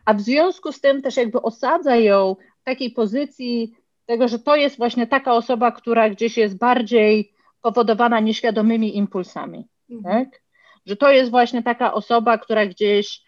a 0.05 0.13
w 0.13 0.21
związku 0.21 0.71
z 0.71 0.81
tym 0.81 1.01
też 1.01 1.17
jakby 1.17 1.41
osadza 1.41 1.95
ją 1.95 2.35
w 2.61 2.63
takiej 2.63 2.91
pozycji 2.91 3.73
tego, 4.05 4.27
że 4.27 4.39
to 4.39 4.55
jest 4.55 4.77
właśnie 4.77 5.07
taka 5.07 5.33
osoba, 5.33 5.71
która 5.71 6.09
gdzieś 6.09 6.37
jest 6.37 6.57
bardziej 6.57 7.33
powodowana 7.61 8.19
nieświadomymi 8.19 8.97
impulsami, 8.97 9.67
mhm. 9.89 10.25
tak? 10.25 10.41
Że 10.85 10.95
to 10.95 11.11
jest 11.11 11.31
właśnie 11.31 11.63
taka 11.63 11.93
osoba, 11.93 12.37
która 12.37 12.65
gdzieś 12.65 13.21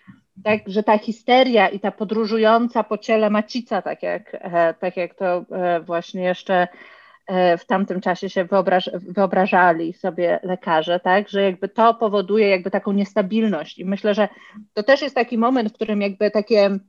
tak, 0.43 0.61
że 0.67 0.83
ta 0.83 0.97
histeria 0.97 1.67
i 1.67 1.79
ta 1.79 1.91
podróżująca 1.91 2.83
po 2.83 2.97
ciele 2.97 3.29
macica, 3.29 3.81
tak 3.81 4.03
jak, 4.03 4.29
e, 4.33 4.73
tak 4.73 4.97
jak 4.97 5.13
to 5.15 5.45
e, 5.51 5.79
właśnie 5.79 6.23
jeszcze 6.23 6.67
e, 7.27 7.57
w 7.57 7.65
tamtym 7.65 8.01
czasie 8.01 8.29
się 8.29 8.45
wyobraż, 8.45 8.89
wyobrażali 8.93 9.93
sobie 9.93 10.39
lekarze, 10.43 10.99
tak, 10.99 11.29
że 11.29 11.41
jakby 11.41 11.69
to 11.69 11.93
powoduje 11.93 12.49
jakby 12.49 12.71
taką 12.71 12.91
niestabilność. 12.91 13.79
I 13.79 13.85
myślę, 13.85 14.13
że 14.13 14.29
to 14.73 14.83
też 14.83 15.01
jest 15.01 15.15
taki 15.15 15.37
moment, 15.37 15.69
w 15.69 15.73
którym 15.73 16.01
jakby 16.01 16.31
takie 16.31 16.79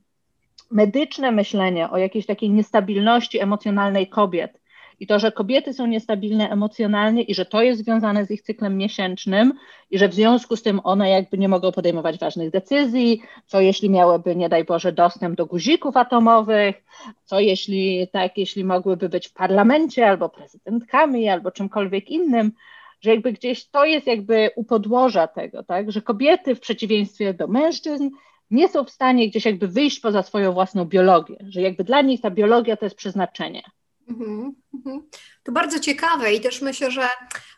medyczne 0.70 1.32
myślenie 1.32 1.90
o 1.90 1.98
jakiejś 1.98 2.26
takiej 2.26 2.50
niestabilności 2.50 3.40
emocjonalnej 3.40 4.06
kobiet, 4.06 4.60
i 5.00 5.06
to, 5.06 5.18
że 5.18 5.32
kobiety 5.32 5.74
są 5.74 5.86
niestabilne 5.86 6.50
emocjonalnie 6.50 7.22
i 7.22 7.34
że 7.34 7.44
to 7.44 7.62
jest 7.62 7.82
związane 7.82 8.26
z 8.26 8.30
ich 8.30 8.42
cyklem 8.42 8.76
miesięcznym 8.76 9.52
i 9.90 9.98
że 9.98 10.08
w 10.08 10.14
związku 10.14 10.56
z 10.56 10.62
tym 10.62 10.80
one 10.84 11.10
jakby 11.10 11.38
nie 11.38 11.48
mogą 11.48 11.72
podejmować 11.72 12.18
ważnych 12.18 12.50
decyzji, 12.50 13.22
co 13.46 13.60
jeśli 13.60 13.90
miałyby, 13.90 14.36
nie 14.36 14.48
daj 14.48 14.64
Boże, 14.64 14.92
dostęp 14.92 15.36
do 15.36 15.46
guzików 15.46 15.96
atomowych, 15.96 16.84
co 17.24 17.40
jeśli 17.40 18.08
tak, 18.12 18.38
jeśli 18.38 18.64
mogłyby 18.64 19.08
być 19.08 19.28
w 19.28 19.32
parlamencie 19.32 20.08
albo 20.08 20.28
prezydentkami 20.28 21.28
albo 21.28 21.50
czymkolwiek 21.50 22.10
innym, 22.10 22.52
że 23.00 23.10
jakby 23.10 23.32
gdzieś 23.32 23.68
to 23.68 23.84
jest 23.84 24.06
jakby 24.06 24.50
u 24.56 24.64
podłoża 24.64 25.26
tego, 25.26 25.62
tak, 25.62 25.92
że 25.92 26.02
kobiety 26.02 26.54
w 26.54 26.60
przeciwieństwie 26.60 27.34
do 27.34 27.48
mężczyzn 27.48 28.10
nie 28.50 28.68
są 28.68 28.84
w 28.84 28.90
stanie 28.90 29.28
gdzieś 29.28 29.44
jakby 29.44 29.68
wyjść 29.68 30.00
poza 30.00 30.22
swoją 30.22 30.52
własną 30.52 30.84
biologię, 30.84 31.36
że 31.48 31.60
jakby 31.60 31.84
dla 31.84 32.02
nich 32.02 32.20
ta 32.20 32.30
biologia 32.30 32.76
to 32.76 32.86
jest 32.86 32.96
przeznaczenie. 32.96 33.62
Mhm, 34.08 34.54
mhm. 34.74 35.02
To 35.42 35.52
bardzo 35.52 35.80
ciekawe 35.80 36.32
i 36.32 36.40
też 36.40 36.62
myślę, 36.62 36.90
że 36.90 37.08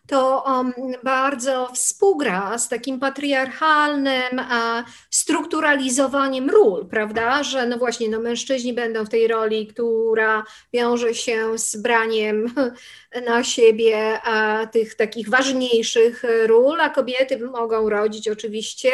to 0.07 0.45
um, 0.47 0.73
bardzo 1.03 1.71
współgra 1.75 2.59
z 2.59 2.69
takim 2.69 3.01
patriarchalnym 3.01 4.39
a, 4.39 4.85
strukturalizowaniem 5.11 6.51
ról, 6.51 6.89
prawda? 6.89 7.43
Że 7.43 7.67
no 7.67 7.79
właśnie, 7.79 8.09
no 8.09 8.21
mężczyźni 8.21 8.73
będą 8.73 9.05
w 9.05 9.09
tej 9.09 9.29
roli, 9.29 9.67
która 9.67 10.45
wiąże 10.73 11.15
się 11.15 11.59
z 11.59 11.77
braniem 11.77 12.55
na 13.29 13.45
siebie 13.45 14.21
a, 14.23 14.67
tych 14.67 14.95
takich 14.95 15.29
ważniejszych 15.29 16.23
ról, 16.47 16.81
a 16.81 16.91
kobiety 16.91 17.39
mogą 17.39 17.89
rodzić 17.89 18.29
oczywiście, 18.29 18.93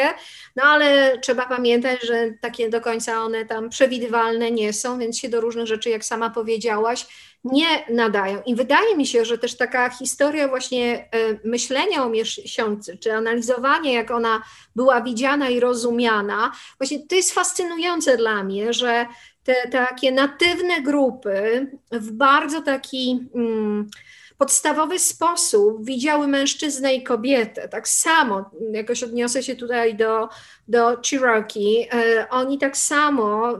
no 0.55 0.63
ale 0.63 1.17
trzeba 1.19 1.45
pamiętać, 1.45 2.03
że 2.03 2.31
takie 2.41 2.69
do 2.69 2.81
końca 2.81 3.21
one 3.21 3.45
tam 3.45 3.69
przewidywalne 3.69 4.51
nie 4.51 4.73
są, 4.73 4.99
więc 4.99 5.19
się 5.19 5.29
do 5.29 5.41
różnych 5.41 5.67
rzeczy, 5.67 5.89
jak 5.89 6.05
sama 6.05 6.29
powiedziałaś, 6.29 7.07
nie 7.45 7.85
nadają. 7.89 8.41
I 8.45 8.55
wydaje 8.55 8.97
mi 8.97 9.07
się, 9.07 9.25
że 9.25 9.37
też 9.37 9.57
taka 9.57 9.89
historia 9.89 10.47
właśnie 10.47 10.97
e, 10.97 11.07
myślenia 11.43 12.03
o 12.03 12.09
miesiącu, 12.09 12.91
czy 12.99 13.13
analizowanie, 13.13 13.93
jak 13.93 14.11
ona 14.11 14.41
była 14.75 15.01
widziana 15.01 15.49
i 15.49 15.59
rozumiana, 15.59 16.51
właśnie 16.77 17.07
to 17.07 17.15
jest 17.15 17.33
fascynujące 17.33 18.17
dla 18.17 18.43
mnie, 18.43 18.73
że 18.73 19.05
te 19.43 19.69
takie 19.71 20.11
natywne 20.11 20.81
grupy 20.81 21.67
w 21.91 22.11
bardzo 22.11 22.61
taki. 22.61 23.19
Hmm, 23.33 23.89
podstawowy 24.37 24.99
sposób 24.99 25.85
widziały 25.85 26.27
mężczyznę 26.27 26.95
i 26.95 27.03
kobietę. 27.03 27.69
Tak 27.69 27.87
samo, 27.87 28.49
jakoś 28.71 29.03
odniosę 29.03 29.43
się 29.43 29.55
tutaj 29.55 29.95
do, 29.95 30.29
do 30.67 30.97
Cherokee, 31.09 31.89
oni 32.29 32.57
tak 32.57 32.77
samo 32.77 33.57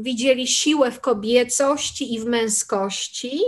widzieli 0.00 0.46
siłę 0.46 0.90
w 0.90 1.00
kobiecości 1.00 2.14
i 2.14 2.20
w 2.20 2.24
męskości. 2.24 3.40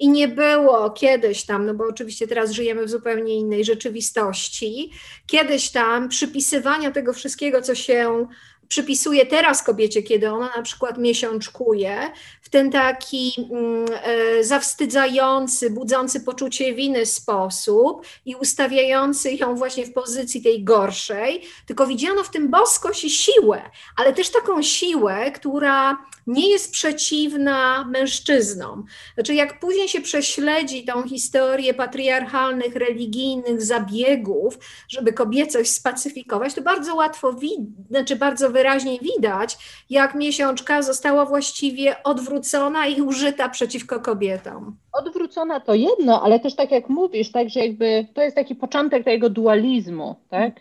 I 0.00 0.08
nie 0.08 0.28
było 0.28 0.90
kiedyś 0.90 1.44
tam, 1.44 1.66
no 1.66 1.74
bo 1.74 1.84
oczywiście 1.84 2.26
teraz 2.28 2.50
żyjemy 2.50 2.84
w 2.84 2.90
zupełnie 2.90 3.34
innej 3.34 3.64
rzeczywistości, 3.64 4.90
kiedyś 5.26 5.70
tam 5.70 6.08
przypisywania 6.08 6.90
tego 6.90 7.12
wszystkiego, 7.12 7.62
co 7.62 7.74
się 7.74 8.28
przypisuje 8.68 9.26
teraz 9.26 9.62
kobiecie, 9.62 10.02
kiedy 10.02 10.30
ona 10.30 10.50
na 10.56 10.62
przykład 10.62 10.98
miesiączkuje, 10.98 12.10
w 12.42 12.50
ten 12.50 12.70
taki 12.70 13.48
mm, 13.50 13.86
e, 14.02 14.44
zawstydzający, 14.44 15.70
budzący 15.70 16.20
poczucie 16.20 16.74
winy 16.74 17.06
sposób 17.06 18.06
i 18.26 18.34
ustawiający 18.34 19.32
ją 19.32 19.54
właśnie 19.54 19.86
w 19.86 19.92
pozycji 19.92 20.42
tej 20.42 20.64
gorszej, 20.64 21.42
tylko 21.66 21.86
widziano 21.86 22.24
w 22.24 22.30
tym 22.30 22.50
boskość 22.50 23.04
i 23.04 23.10
siłę, 23.10 23.62
ale 23.96 24.12
też 24.12 24.30
taką 24.30 24.62
siłę, 24.62 25.30
która 25.30 25.98
nie 26.26 26.50
jest 26.50 26.72
przeciwna 26.72 27.84
mężczyznom. 27.84 28.84
Znaczy, 29.14 29.34
jak 29.34 29.60
później 29.60 29.88
się 29.88 30.00
prześledzi 30.00 30.84
tą 30.84 31.08
historię 31.08 31.74
patriarchalnych, 31.74 32.76
religijnych 32.76 33.62
zabiegów, 33.62 34.58
żeby 34.88 35.12
kobiecość 35.12 35.70
spacyfikować, 35.70 36.54
to 36.54 36.62
bardzo 36.62 36.94
łatwo, 36.94 37.32
widać, 37.32 37.66
znaczy 37.90 38.16
bardzo 38.16 38.50
wyraźnie 38.58 38.98
widać, 38.98 39.58
jak 39.90 40.14
miesiączka 40.14 40.82
została 40.82 41.24
właściwie 41.24 42.02
odwrócona 42.02 42.86
i 42.86 43.00
użyta 43.00 43.48
przeciwko 43.48 44.00
kobietom. 44.00 44.76
Odwrócona 44.92 45.60
to 45.60 45.74
jedno, 45.74 46.22
ale 46.22 46.40
też 46.40 46.54
tak 46.54 46.70
jak 46.70 46.88
mówisz, 46.88 47.32
tak, 47.32 47.50
że 47.50 47.60
jakby 47.60 48.06
to 48.14 48.22
jest 48.22 48.36
taki 48.36 48.54
początek 48.54 49.04
tego 49.04 49.30
dualizmu, 49.30 50.16
tak? 50.28 50.60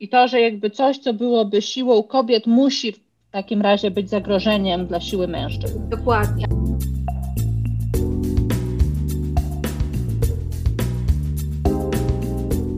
I 0.00 0.08
to, 0.08 0.28
że 0.28 0.40
jakby 0.40 0.70
coś, 0.70 0.98
co 0.98 1.14
byłoby 1.14 1.62
siłą 1.62 2.02
kobiet, 2.02 2.46
musi 2.46 2.92
w 2.92 3.00
takim 3.30 3.62
razie 3.62 3.90
być 3.90 4.10
zagrożeniem 4.10 4.86
dla 4.86 5.00
siły 5.00 5.28
mężczyzn. 5.28 5.88
Dokładnie. 5.88 6.46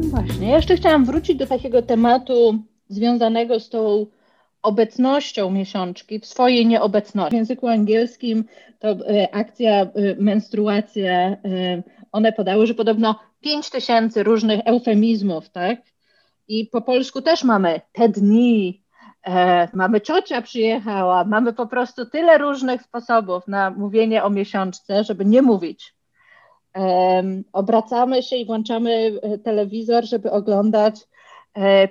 No 0.01 0.09
właśnie, 0.11 0.49
ja 0.49 0.57
jeszcze 0.57 0.77
chciałam 0.77 1.05
wrócić 1.05 1.37
do 1.37 1.47
takiego 1.47 1.83
tematu 1.83 2.59
związanego 2.89 3.61
z 3.61 3.69
tą 3.69 4.07
obecnością 4.63 5.51
miesiączki, 5.51 6.21
w 6.21 6.27
swojej 6.27 6.67
nieobecności. 6.67 7.37
W 7.37 7.39
języku 7.39 7.69
angielskim 7.69 8.45
to 8.79 8.89
e, 8.89 9.35
akcja 9.35 9.83
e, 9.83 9.89
menstruacja, 10.19 11.13
e, 11.13 11.37
one 12.13 12.33
podały, 12.33 12.67
że 12.67 12.75
podobno 12.75 13.19
5 13.41 13.71
tysięcy 13.71 14.23
różnych 14.23 14.61
eufemizmów, 14.65 15.51
tak? 15.51 15.81
I 16.49 16.67
po 16.67 16.83
polsku 16.83 17.23
też 17.23 17.45
mamy 17.45 17.81
te 17.93 18.09
dni, 18.09 18.83
e, 19.27 19.69
mamy 19.75 20.01
ciocia 20.01 20.43
przyjechała, 20.43 21.25
mamy 21.25 21.53
po 21.53 21.67
prostu 21.67 22.07
tyle 22.07 22.39
różnych 22.39 22.83
sposobów 22.83 23.49
na 23.49 23.71
mówienie 23.71 24.25
o 24.25 24.31
miesiączce, 24.31 25.05
żeby 25.05 25.25
nie 25.25 25.43
mówić. 25.43 25.95
E, 26.77 27.23
obracamy 27.53 28.23
się 28.23 28.37
i 28.37 28.47
włączamy 28.47 29.21
telewizor, 29.45 30.05
żeby 30.05 30.31
oglądać 30.31 30.95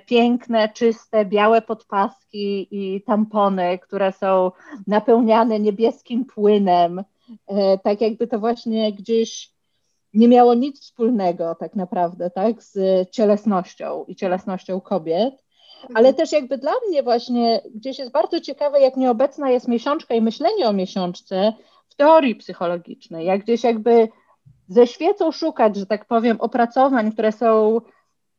piękne, 0.06 0.68
czyste, 0.68 1.24
białe 1.24 1.62
podpaski 1.62 2.68
i 2.70 3.02
tampony, 3.02 3.78
które 3.78 4.12
są 4.12 4.52
napełniane 4.86 5.60
niebieskim 5.60 6.24
płynem, 6.24 7.04
e, 7.46 7.78
tak 7.78 8.00
jakby 8.00 8.26
to 8.26 8.38
właśnie 8.38 8.92
gdzieś 8.92 9.50
nie 10.14 10.28
miało 10.28 10.54
nic 10.54 10.80
wspólnego 10.80 11.54
tak 11.54 11.76
naprawdę, 11.76 12.30
tak, 12.30 12.62
z 12.62 13.10
cielesnością 13.10 14.04
i 14.08 14.16
cielesnością 14.16 14.80
kobiet. 14.80 15.44
Ale 15.94 16.08
mhm. 16.08 16.14
też 16.14 16.32
jakby 16.32 16.58
dla 16.58 16.72
mnie 16.88 17.02
właśnie 17.02 17.60
gdzieś 17.74 17.98
jest 17.98 18.12
bardzo 18.12 18.40
ciekawe, 18.40 18.80
jak 18.80 18.96
nieobecna 18.96 19.50
jest 19.50 19.68
miesiączka 19.68 20.14
i 20.14 20.22
myślenie 20.22 20.68
o 20.68 20.72
miesiączce 20.72 21.52
w 21.88 21.94
teorii 21.94 22.34
psychologicznej, 22.34 23.26
jak 23.26 23.42
gdzieś 23.42 23.64
jakby 23.64 24.08
ze 24.68 24.86
świecą 24.86 25.32
szukać, 25.32 25.76
że 25.76 25.86
tak 25.86 26.04
powiem, 26.04 26.36
opracowań, 26.40 27.12
które 27.12 27.32
są 27.32 27.80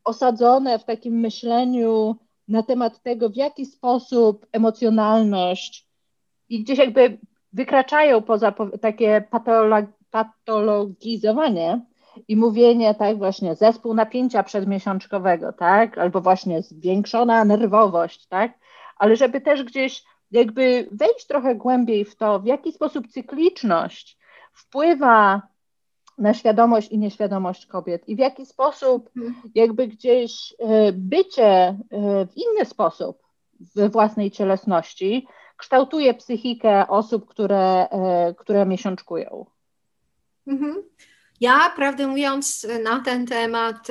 osadzone 0.04 0.80
w 0.80 0.84
takim 0.84 1.20
myśleniu 1.20 2.16
na 2.48 2.64
temat 2.64 3.02
tego, 3.02 3.30
w 3.30 3.36
jaki 3.36 3.66
sposób 3.66 4.46
emocjonalność 4.52 5.88
i 6.50 6.64
gdzieś 6.64 6.80
jakby 6.80 7.18
wykraczają 7.54 8.22
poza 8.22 8.54
takie 8.82 9.28
patologizowanie 10.12 11.82
i 12.28 12.36
mówienie, 12.36 12.96
tak, 12.96 13.18
właśnie 13.18 13.56
zespół 13.56 13.94
napięcia 13.94 14.44
przedmiesiączkowego, 14.44 15.54
tak, 15.54 15.98
albo 15.98 16.22
właśnie 16.22 16.62
zwiększona 16.62 17.46
nerwowość, 17.46 18.28
tak, 18.28 18.60
ale 18.98 19.16
żeby 19.16 19.42
też 19.42 19.64
gdzieś 19.64 20.04
jakby 20.32 20.88
wejść 20.92 21.28
trochę 21.28 21.56
głębiej 21.56 22.06
w 22.06 22.16
to, 22.16 22.40
w 22.40 22.46
jaki 22.46 22.72
sposób 22.72 23.08
cykliczność 23.08 24.18
wpływa 24.54 25.42
na 26.22 26.34
świadomość 26.34 26.92
i 26.92 26.98
nieświadomość 26.98 27.66
kobiet 27.66 28.10
i 28.10 28.16
w 28.16 28.20
jaki 28.20 28.46
sposób 28.46 29.10
mhm. 29.18 29.52
jakby 29.56 29.88
gdzieś 29.88 30.56
e, 30.60 30.92
bycie 30.92 31.48
e, 31.48 31.78
w 32.26 32.38
inny 32.38 32.66
sposób 32.66 33.22
we 33.76 33.90
własnej 33.90 34.32
cielesności 34.32 35.28
kształtuje 35.58 36.14
psychikę 36.14 36.88
osób, 36.88 37.30
które, 37.30 37.90
e, 37.90 38.34
które 38.38 38.66
miesiączkują. 38.66 39.46
Mhm. 40.48 40.76
Ja, 41.42 41.72
prawdę 41.76 42.08
mówiąc, 42.08 42.68
na 42.84 43.00
ten 43.00 43.26
temat 43.28 43.88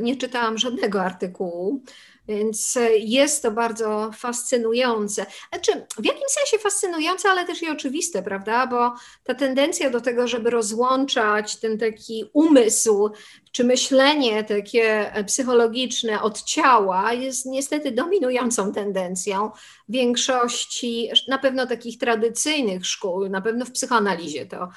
nie 0.00 0.16
czytałam 0.16 0.58
żadnego 0.58 1.02
artykułu. 1.02 1.82
Więc 2.28 2.76
e, 2.76 2.96
jest 2.96 3.42
to 3.42 3.50
bardzo 3.50 4.10
fascynujące. 4.18 5.26
Znaczy, 5.52 5.86
w 5.98 6.04
jakimś 6.04 6.30
sensie 6.30 6.58
fascynujące, 6.58 7.28
ale 7.28 7.44
też 7.44 7.62
i 7.62 7.70
oczywiste, 7.70 8.22
prawda? 8.22 8.66
Bo 8.66 8.94
ta 9.24 9.34
tendencja 9.34 9.90
do 9.90 10.00
tego, 10.00 10.28
żeby 10.28 10.50
rozłączać 10.50 11.56
ten 11.56 11.78
taki 11.78 12.30
umysł 12.32 13.10
czy 13.56 13.64
myślenie 13.64 14.44
takie 14.44 15.14
e, 15.14 15.24
psychologiczne 15.24 16.22
od 16.22 16.42
ciała 16.42 17.12
jest 17.12 17.46
niestety 17.46 17.92
dominującą 17.92 18.72
tendencją 18.72 19.50
większości, 19.88 21.10
na 21.28 21.38
pewno 21.38 21.66
takich 21.66 21.98
tradycyjnych 21.98 22.86
szkół, 22.86 23.28
na 23.28 23.40
pewno 23.40 23.64
w 23.64 23.72
psychoanalizie 23.72 24.46
to 24.46 24.68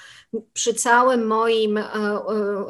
przy 0.54 0.74
całym 0.74 1.28
moim 1.28 1.78
e, 1.78 1.84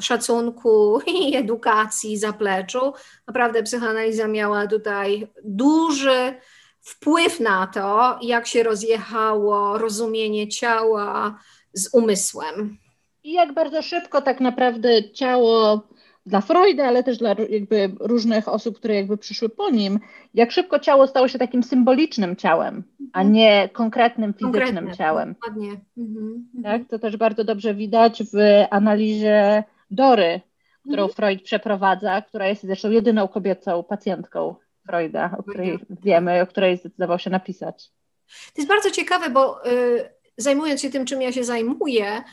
szacunku 0.02 1.00
i 1.20 1.36
edukacji, 1.36 2.18
zapleczu, 2.18 2.94
naprawdę 3.28 3.64
psychoanaliza 3.64 4.28
miała 4.28 4.68
tutaj 4.70 5.28
duży 5.44 6.34
wpływ 6.82 7.40
na 7.40 7.68
to, 7.68 8.20
jak 8.22 8.48
się 8.48 8.64
rozjechało 8.64 9.78
rozumienie 9.78 10.48
ciała 10.48 11.40
z 11.74 11.94
umysłem. 11.94 12.78
I 13.24 13.32
jak 13.32 13.54
bardzo 13.54 13.82
szybko 13.82 14.22
tak 14.22 14.40
naprawdę 14.40 15.12
ciało 15.12 15.84
dla 16.26 16.42
Freuda, 16.42 16.88
ale 16.88 17.04
też 17.04 17.18
dla 17.18 17.36
jakby 17.50 17.92
różnych 18.00 18.48
osób, 18.48 18.78
które 18.78 18.96
jakby 18.96 19.18
przyszły 19.18 19.50
po 19.50 19.70
nim, 19.70 20.00
jak 20.34 20.52
szybko 20.52 20.80
ciało 20.80 21.08
stało 21.08 21.28
się 21.28 21.40
takim 21.40 21.64
symbolicznym 21.64 22.36
ciałem, 22.36 22.84
a 23.14 23.20
mhm. 23.20 23.34
nie 23.34 23.70
konkretnym 23.74 24.34
fizycznym 24.34 24.62
Konkretne, 24.62 24.98
ciałem. 24.98 25.34
Dokładnie. 25.34 25.72
Mhm, 25.98 26.48
mhm. 26.56 26.64
Tak, 26.64 26.90
to 26.90 27.00
też 27.00 27.18
bardzo 27.18 27.44
dobrze 27.44 27.74
widać 27.74 28.24
w 28.24 28.66
analizie 28.70 29.64
Dory, 29.92 30.42
którą 30.90 31.04
mhm. 31.04 31.16
Freud 31.16 31.44
przeprowadza, 31.44 32.22
która 32.22 32.48
jest 32.48 32.64
zresztą 32.64 32.92
jedyną 32.92 33.28
kobiecą 33.28 33.84
pacjentką 33.84 34.56
Freuda, 34.88 35.36
o 35.38 35.44
której 35.44 35.80
wiemy, 36.04 36.42
o 36.42 36.48
której 36.48 36.78
zdecydował 36.78 37.20
się 37.20 37.30
napisać. 37.30 37.90
To 38.28 38.62
jest 38.62 38.68
bardzo 38.70 38.92
ciekawe, 38.92 39.30
bo 39.30 39.68
y, 39.68 40.10
zajmując 40.38 40.82
się 40.82 40.90
tym, 40.90 41.06
czym 41.06 41.22
ja 41.22 41.32
się 41.32 41.44
zajmuję, 41.44 42.24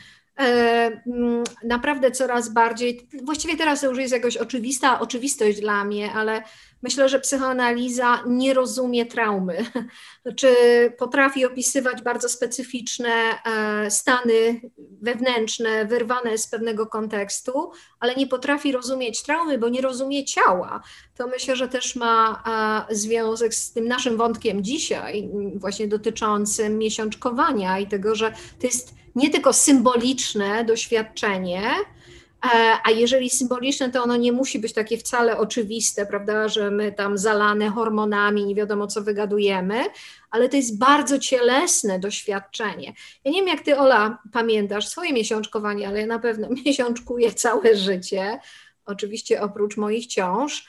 naprawdę 1.63 2.11
coraz 2.11 2.49
bardziej, 2.49 3.07
właściwie 3.23 3.57
teraz 3.57 3.81
to 3.81 3.89
już 3.89 3.97
jest 3.97 4.13
jakoś 4.13 4.37
oczywista 4.37 4.99
oczywistość 4.99 5.61
dla 5.61 5.83
mnie, 5.83 6.11
ale 6.11 6.43
myślę, 6.81 7.09
że 7.09 7.19
psychoanaliza 7.19 8.23
nie 8.27 8.53
rozumie 8.53 9.05
traumy, 9.05 9.65
czy 10.39 10.49
potrafi 10.97 11.45
opisywać 11.45 12.01
bardzo 12.01 12.29
specyficzne 12.29 13.09
e, 13.09 13.91
stany 13.91 14.61
wewnętrzne, 15.01 15.85
wyrwane 15.85 16.37
z 16.37 16.47
pewnego 16.47 16.87
kontekstu, 16.87 17.71
ale 17.99 18.15
nie 18.15 18.27
potrafi 18.27 18.71
rozumieć 18.71 19.23
traumy, 19.23 19.57
bo 19.57 19.69
nie 19.69 19.81
rozumie 19.81 20.25
ciała. 20.25 20.83
To 21.15 21.27
myślę, 21.27 21.55
że 21.55 21.67
też 21.67 21.95
ma 21.95 22.43
e, 22.89 22.95
związek 22.95 23.53
z 23.53 23.73
tym 23.73 23.87
naszym 23.87 24.17
wątkiem 24.17 24.63
dzisiaj, 24.63 25.29
właśnie 25.55 25.87
dotyczącym 25.87 26.77
miesiączkowania 26.77 27.79
i 27.79 27.87
tego, 27.87 28.15
że 28.15 28.31
to 28.31 28.67
jest 28.67 28.97
nie 29.17 29.29
tylko 29.29 29.53
symboliczne 29.53 30.65
doświadczenie, 30.65 31.61
e, 31.61 32.77
a 32.83 32.91
jeżeli 32.91 33.29
symboliczne, 33.29 33.91
to 33.91 34.03
ono 34.03 34.17
nie 34.17 34.31
musi 34.31 34.59
być 34.59 34.73
takie 34.73 34.97
wcale 34.97 35.37
oczywiste, 35.37 36.05
prawda, 36.05 36.47
że 36.47 36.71
my 36.71 36.91
tam 36.91 37.17
zalane 37.17 37.69
hormonami, 37.69 38.45
nie 38.45 38.55
wiadomo 38.55 38.87
co 38.87 39.01
wygadujemy, 39.01 39.83
ale 40.31 40.49
to 40.49 40.57
jest 40.57 40.77
bardzo 40.77 41.19
cielesne 41.19 41.99
doświadczenie. 41.99 42.93
Ja 43.23 43.31
nie 43.31 43.39
wiem, 43.39 43.47
jak 43.47 43.61
ty, 43.61 43.77
Ola, 43.77 44.17
pamiętasz 44.33 44.87
swoje 44.87 45.13
miesiączkowanie, 45.13 45.87
ale 45.87 45.99
ja 45.99 46.07
na 46.07 46.19
pewno 46.19 46.47
miesiączkuję 46.65 47.33
całe 47.33 47.75
życie, 47.75 48.39
oczywiście 48.85 49.41
oprócz 49.41 49.77
moich 49.77 50.07
ciąż. 50.07 50.67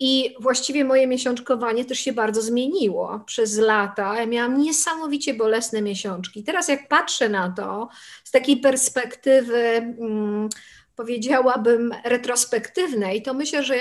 I 0.00 0.34
właściwie 0.40 0.84
moje 0.84 1.06
miesiączkowanie 1.06 1.84
też 1.84 1.98
się 1.98 2.12
bardzo 2.12 2.42
zmieniło 2.42 3.20
przez 3.26 3.58
lata. 3.58 4.20
Ja 4.20 4.26
miałam 4.26 4.58
niesamowicie 4.58 5.34
bolesne 5.34 5.82
miesiączki. 5.82 6.44
Teraz, 6.44 6.68
jak 6.68 6.88
patrzę 6.88 7.28
na 7.28 7.50
to 7.56 7.88
z 8.24 8.30
takiej 8.30 8.56
perspektywy, 8.56 9.94
hmm, 9.98 10.48
powiedziałabym, 10.96 11.94
retrospektywnej, 12.04 13.22
to 13.22 13.34
myślę, 13.34 13.64
że 13.64 13.74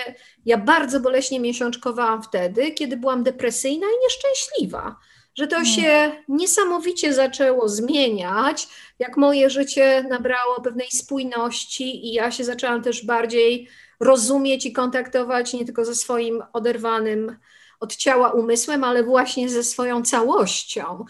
ja 0.46 0.58
bardzo 0.58 1.00
boleśnie 1.00 1.40
miesiączkowałam 1.40 2.24
wtedy, 2.24 2.72
kiedy 2.72 2.98
byłam 2.98 3.24
depresyjna 3.24 3.88
i 3.88 4.04
nieszczęśliwa. 4.04 4.96
Że 5.36 5.48
to 5.48 5.66
się 5.66 6.12
niesamowicie 6.28 7.14
zaczęło 7.14 7.70
zmieniać, 7.70 8.68
jak 9.00 9.18
moje 9.18 9.50
życie 9.50 10.06
nabrało 10.10 10.62
pewnej 10.62 10.88
spójności 10.92 12.08
i 12.08 12.14
ja 12.14 12.32
się 12.32 12.44
zaczęłam 12.44 12.84
też 12.84 13.06
bardziej 13.06 13.70
rozumieć 14.04 14.66
i 14.66 14.74
kontaktować 14.74 15.54
nie 15.54 15.66
tylko 15.66 15.86
ze 15.86 15.96
swoim 15.96 16.44
oderwanym 16.54 17.36
od 17.80 17.96
ciała 17.96 18.32
umysłem, 18.32 18.84
ale 18.84 19.04
właśnie 19.04 19.50
ze 19.50 19.64
swoją 19.64 20.02
całością. 20.02 21.06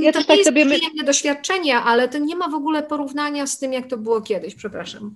Ja 0.00 0.12
to 0.12 0.18
nie 0.18 0.24
tak 0.24 0.36
jest 0.36 0.48
sobie 0.48 0.66
przyjemne 0.66 1.04
doświadczenie, 1.04 1.76
ale 1.76 2.08
to 2.08 2.18
nie 2.18 2.36
ma 2.36 2.48
w 2.48 2.54
ogóle 2.54 2.82
porównania 2.82 3.46
z 3.46 3.58
tym, 3.58 3.72
jak 3.72 3.86
to 3.86 3.96
było 3.96 4.20
kiedyś, 4.20 4.54
przepraszam. 4.54 5.14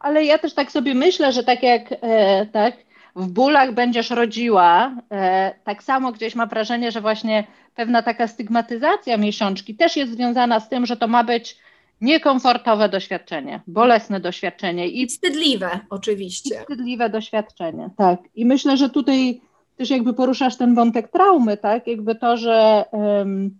Ale 0.00 0.24
ja 0.24 0.38
też 0.38 0.54
tak 0.54 0.72
sobie 0.72 0.94
myślę, 0.94 1.32
że 1.32 1.44
tak 1.44 1.62
jak 1.62 1.82
e, 1.92 2.46
tak, 2.46 2.74
w 3.16 3.26
bólach 3.26 3.74
będziesz 3.74 4.10
rodziła, 4.10 4.96
e, 5.10 5.54
tak 5.64 5.82
samo 5.82 6.12
gdzieś 6.12 6.34
ma 6.34 6.46
wrażenie, 6.46 6.92
że 6.92 7.00
właśnie 7.00 7.46
pewna 7.74 8.02
taka 8.02 8.28
stygmatyzacja 8.28 9.16
miesiączki 9.16 9.74
też 9.74 9.96
jest 9.96 10.12
związana 10.12 10.60
z 10.60 10.68
tym, 10.68 10.86
że 10.86 10.96
to 10.96 11.08
ma 11.08 11.24
być 11.24 11.56
niekomfortowe 12.00 12.88
doświadczenie, 12.88 13.60
bolesne 13.66 14.20
doświadczenie. 14.20 14.88
I 14.88 15.06
wstydliwe 15.06 15.80
oczywiście. 15.90 16.54
I 16.54 16.58
wstydliwe 16.58 17.10
doświadczenie, 17.10 17.90
tak. 17.96 18.20
I 18.34 18.46
myślę, 18.46 18.76
że 18.76 18.90
tutaj 18.90 19.40
też 19.76 19.90
jakby 19.90 20.14
poruszasz 20.14 20.56
ten 20.56 20.74
wątek 20.74 21.08
traumy, 21.08 21.56
tak, 21.56 21.86
jakby 21.86 22.14
to, 22.14 22.36
że 22.36 22.84
um, 22.92 23.58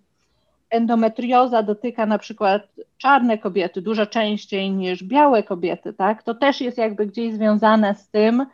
endometrioza 0.70 1.62
dotyka 1.62 2.07
na 2.07 2.18
przykład 2.18 2.62
czarne 2.98 3.38
kobiety 3.38 3.83
dużo 3.83 4.07
częściej 4.07 4.70
niż 4.70 5.05
białe 5.05 5.42
kobiety, 5.42 5.92
tak, 5.92 6.22
to 6.22 6.35
też 6.35 6.61
jest 6.61 6.79
jakby 6.79 7.07
gdzieś 7.07 7.35
związane 7.35 7.94
z 7.94 8.09
tym 8.09 8.46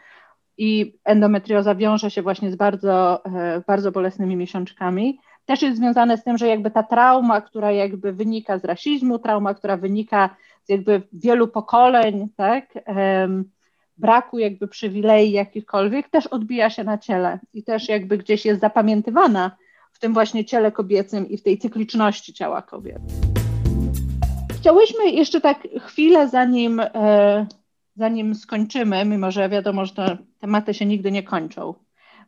i 0.59 0.95
endometrioza 1.05 1.75
wiąże 1.75 2.11
się 2.11 2.23
właśnie 2.23 2.51
z 2.51 2.57
bardzo, 2.57 3.25
e, 3.25 3.63
bardzo 3.67 3.93
bolesnymi 3.93 4.37
miesiączkami, 4.37 5.19
też 5.47 5.63
jest 5.63 5.79
związane 5.79 6.17
z 6.17 6.25
tym, 6.25 6.39
że 6.39 6.47
jakby 6.49 6.71
ta 6.71 6.83
trauma, 6.83 7.41
która 7.41 7.73
jakby 7.73 8.13
wynika 8.13 8.59
z 8.59 8.65
rasizmu, 8.65 9.19
trauma, 9.19 9.55
która 9.55 9.77
wynika 9.77 10.37
z 10.65 10.69
jakby 10.69 11.03
wielu 11.13 11.49
pokoleń, 11.49 12.29
tak, 12.37 12.65
braku 13.99 14.39
jakby 14.39 14.69
przywilei 14.69 15.33
jakichkolwiek, 15.33 16.09
też 16.09 16.27
odbija 16.27 16.71
się 16.71 16.85
na 16.85 16.99
ciele 16.99 17.39
i 17.55 17.63
też 17.63 17.89
jakby 17.89 18.19
gdzieś 18.19 18.45
jest 18.45 18.61
zapamiętywana 18.61 19.57
w 19.93 19.99
tym 19.99 20.15
właśnie 20.15 20.45
ciele 20.45 20.73
kobiecym 20.73 21.29
i 21.29 21.37
w 21.37 21.43
tej 21.43 21.59
cykliczności 21.59 22.33
ciała 22.33 22.63
kobiet. 22.63 22.99
Chciałyśmy 24.57 25.11
jeszcze 25.11 25.41
tak 25.41 25.59
chwilę, 25.81 26.29
zanim, 26.29 26.81
e, 26.81 27.47
zanim 27.97 28.35
skończymy, 28.35 29.05
mimo 29.05 29.31
że 29.31 29.49
wiadomo, 29.49 29.87
że 29.87 29.95
te 29.95 30.17
tematy 30.39 30.75
się 30.75 30.87
nigdy 30.87 31.13
nie 31.13 31.23
kończą, 31.23 31.75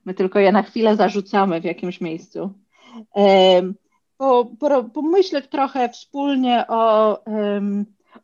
my 0.04 0.14
tylko 0.14 0.38
je 0.38 0.52
na 0.52 0.62
chwilę 0.62 0.96
zarzucamy 0.96 1.60
w 1.60 1.64
jakimś 1.64 2.00
miejscu, 2.00 2.52
po, 4.16 4.50
po, 4.60 4.84
pomyśleć 4.84 5.48
trochę 5.48 5.88
wspólnie 5.88 6.64
o, 6.68 7.12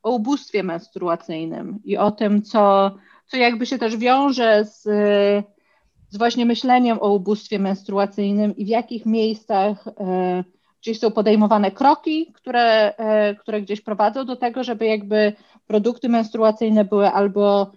o 0.03 0.11
ubóstwie 0.11 0.63
menstruacyjnym 0.63 1.81
i 1.85 1.97
o 1.97 2.11
tym, 2.11 2.43
co, 2.43 2.95
co 3.27 3.37
jakby 3.37 3.67
się 3.67 3.79
też 3.79 3.97
wiąże 3.97 4.65
z, 4.65 4.83
z 6.09 6.17
właśnie 6.17 6.47
myśleniem 6.47 6.99
o 7.01 7.13
ubóstwie 7.13 7.59
menstruacyjnym 7.59 8.57
i 8.57 8.65
w 8.65 8.69
jakich 8.69 9.07
miejscach 9.07 9.89
e, 9.89 10.45
gdzieś 10.81 10.99
są 10.99 11.11
podejmowane 11.11 11.71
kroki, 11.71 12.33
które, 12.33 12.97
e, 12.97 13.35
które 13.35 13.63
gdzieś 13.63 13.81
prowadzą 13.81 14.25
do 14.25 14.37
tego, 14.37 14.65
żeby 14.65 14.87
jakby 14.87 15.33
produkty 15.67 16.09
menstruacyjne 16.09 16.85
były 16.85 17.09
albo 17.09 17.73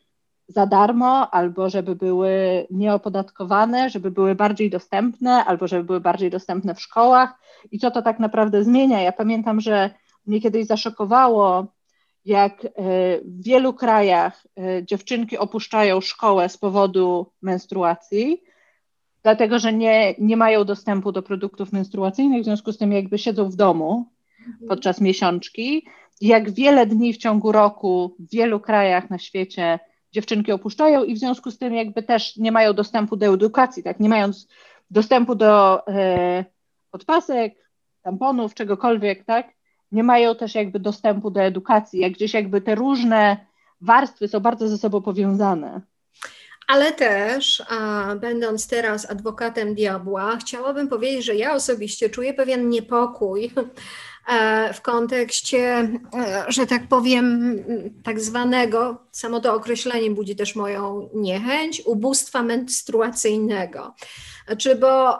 za 0.48 0.66
darmo, 0.66 1.34
albo 1.34 1.70
żeby 1.70 1.96
były 1.96 2.68
nieopodatkowane, 2.72 3.90
żeby 3.90 4.12
były 4.12 4.36
bardziej 4.36 4.70
dostępne, 4.70 5.46
albo 5.46 5.68
żeby 5.68 5.84
były 5.84 6.00
bardziej 6.00 6.30
dostępne 6.30 6.76
w 6.76 6.82
szkołach. 6.82 7.40
I 7.72 7.80
co 7.80 7.92
to 7.92 8.02
tak 8.02 8.20
naprawdę 8.20 8.64
zmienia? 8.64 9.02
Ja 9.02 9.12
pamiętam, 9.12 9.62
że 9.62 9.90
mnie 10.26 10.42
kiedyś 10.42 10.66
zaszokowało, 10.66 11.68
jak 12.26 12.66
e, 12.66 12.70
w 13.22 13.44
wielu 13.44 13.74
krajach 13.74 14.44
e, 14.58 14.86
dziewczynki 14.86 15.38
opuszczają 15.38 16.02
szkołę 16.02 16.50
z 16.50 16.58
powodu 16.58 17.32
menstruacji, 17.42 18.44
dlatego 19.24 19.60
że 19.60 19.74
nie, 19.74 20.16
nie 20.20 20.38
mają 20.38 20.64
dostępu 20.64 21.12
do 21.12 21.24
produktów 21.24 21.72
menstruacyjnych, 21.72 22.42
w 22.42 22.46
związku 22.46 22.72
z 22.72 22.78
tym 22.78 22.92
jakby 22.92 23.18
siedzą 23.18 23.50
w 23.50 23.56
domu 23.56 24.06
mhm. 24.40 24.68
podczas 24.68 25.02
miesiączki. 25.02 25.88
Jak 26.22 26.52
wiele 26.52 26.86
dni 26.86 27.14
w 27.14 27.18
ciągu 27.18 27.52
roku 27.52 28.16
w 28.20 28.32
wielu 28.32 28.60
krajach 28.60 29.10
na 29.10 29.18
świecie 29.18 29.80
dziewczynki 30.18 30.52
opuszczają 30.52 31.04
i 31.04 31.16
w 31.16 31.20
związku 31.20 31.52
z 31.52 31.58
tym 31.58 31.74
jakby 31.74 32.04
też 32.04 32.38
nie 32.38 32.52
mają 32.52 32.74
dostępu 32.74 33.16
do 33.16 33.26
edukacji, 33.34 33.84
tak, 33.84 34.00
nie 34.00 34.10
mając 34.10 34.48
dostępu 34.92 35.36
do 35.36 35.88
e, 35.88 36.46
podpasek, 36.92 37.54
tamponów, 38.02 38.54
czegokolwiek, 38.54 39.26
tak, 39.26 39.48
nie 39.92 40.04
mają 40.04 40.36
też 40.36 40.56
jakby 40.56 40.80
dostępu 40.80 41.32
do 41.32 41.42
edukacji, 41.42 42.00
jak 42.00 42.12
gdzieś 42.12 42.34
jakby 42.34 42.62
te 42.62 42.76
różne 42.76 43.38
warstwy 43.82 44.28
są 44.28 44.40
bardzo 44.40 44.68
ze 44.68 44.78
sobą 44.78 45.02
powiązane. 45.02 45.82
Ale 46.68 46.92
też, 46.92 47.64
a, 47.70 48.16
będąc 48.16 48.68
teraz 48.68 49.12
adwokatem 49.12 49.76
diabła, 49.76 50.38
chciałabym 50.38 50.88
powiedzieć, 50.88 51.26
że 51.26 51.36
ja 51.36 51.54
osobiście 51.54 52.10
czuję 52.10 52.34
pewien 52.34 52.70
niepokój 52.70 53.52
w 54.74 54.82
kontekście, 54.82 55.90
e, 56.14 56.46
że 56.48 56.68
tak 56.68 56.88
powiem, 56.88 57.56
tak 58.04 58.20
zwanego, 58.20 58.98
samo 59.12 59.40
to 59.40 59.54
określenie 59.54 60.12
budzi 60.12 60.36
też 60.36 60.56
moją 60.56 61.10
niechęć, 61.14 61.82
ubóstwa 61.86 62.44
menstruacyjnego. 62.44 63.96
Znaczy, 64.48 64.76
bo 64.76 65.20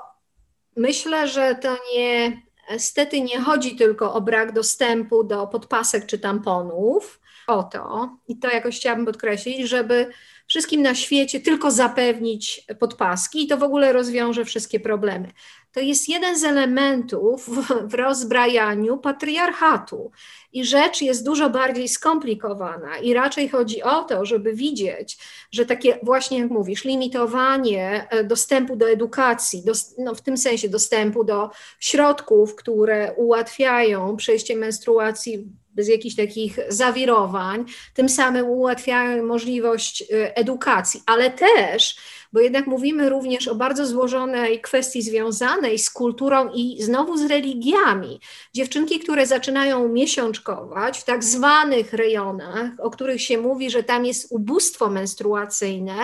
myślę, 0.76 1.28
że 1.28 1.56
to 1.56 1.78
nie 1.96 2.48
Niestety 2.72 3.22
nie 3.22 3.42
chodzi 3.42 3.76
tylko 3.76 4.14
o 4.14 4.22
brak 4.22 4.52
dostępu 4.52 5.24
do 5.24 5.48
podpasek 5.48 6.06
czy 6.06 6.20
tamponów, 6.20 7.20
o 7.48 7.64
to, 7.64 8.10
i 8.28 8.40
to 8.40 8.50
jakoś 8.50 8.76
chciałabym 8.76 9.06
podkreślić, 9.06 9.70
żeby 9.70 10.12
wszystkim 10.48 10.82
na 10.82 10.96
świecie 10.96 11.40
tylko 11.40 11.72
zapewnić 11.72 12.66
podpaski 12.80 13.44
i 13.44 13.48
to 13.48 13.58
w 13.58 13.64
ogóle 13.64 13.94
rozwiąże 13.94 14.46
wszystkie 14.46 14.80
problemy. 14.80 15.32
To 15.74 15.80
jest 15.80 16.10
jeden 16.10 16.40
z 16.40 16.44
elementów 16.44 17.50
w 17.90 17.94
rozbrajaniu 17.94 18.98
patriarchatu. 18.98 20.12
I 20.54 20.66
rzecz 20.66 21.02
jest 21.02 21.26
dużo 21.26 21.50
bardziej 21.50 21.88
skomplikowana, 21.88 22.98
i 22.98 23.14
raczej 23.14 23.50
chodzi 23.50 23.84
o 23.84 24.04
to, 24.04 24.26
żeby 24.26 24.54
widzieć, 24.54 25.18
że 25.52 25.66
takie, 25.66 26.00
właśnie 26.04 26.40
jak 26.40 26.50
mówisz, 26.50 26.84
limitowanie 26.84 28.08
e, 28.10 28.24
dostępu 28.24 28.76
do 28.76 28.90
edukacji, 28.90 29.64
do, 29.66 29.74
no 29.98 30.16
w 30.16 30.22
tym 30.22 30.38
sensie 30.38 30.70
dostępu 30.70 31.24
do 31.24 31.50
środków, 31.80 32.56
które 32.56 33.14
ułatwiają 33.14 34.18
przejście 34.18 34.56
menstruacji 34.56 35.48
bez 35.78 35.88
jakichś 35.88 36.16
takich 36.16 36.60
zawirowań, 36.70 37.66
tym 37.94 38.10
samym 38.10 38.46
ułatwiają 38.46 39.24
możliwość 39.24 40.02
y, 40.02 40.36
edukacji, 40.36 41.04
ale 41.06 41.32
też, 41.32 41.98
bo 42.34 42.40
jednak 42.40 42.68
mówimy 42.68 43.10
również 43.10 43.48
o 43.48 43.56
bardzo 43.56 43.86
złożonej 43.86 44.62
kwestii 44.62 45.02
związanej 45.02 45.80
z 45.80 45.90
kulturą 45.90 46.50
i 46.54 46.84
znowu 46.84 47.18
z 47.18 47.26
religiami. 47.26 48.20
Dziewczynki, 48.54 49.00
które 49.00 49.28
zaczynają 49.28 49.90
miesiączkować 49.90 51.00
w 51.00 51.04
tak 51.04 51.24
zwanych 51.24 51.94
rejonach, 51.94 52.72
o 52.80 52.90
których 52.90 53.22
się 53.22 53.38
mówi, 53.38 53.70
że 53.70 53.84
tam 53.84 54.06
jest 54.06 54.28
ubóstwo 54.30 54.90
menstruacyjne, 54.90 55.96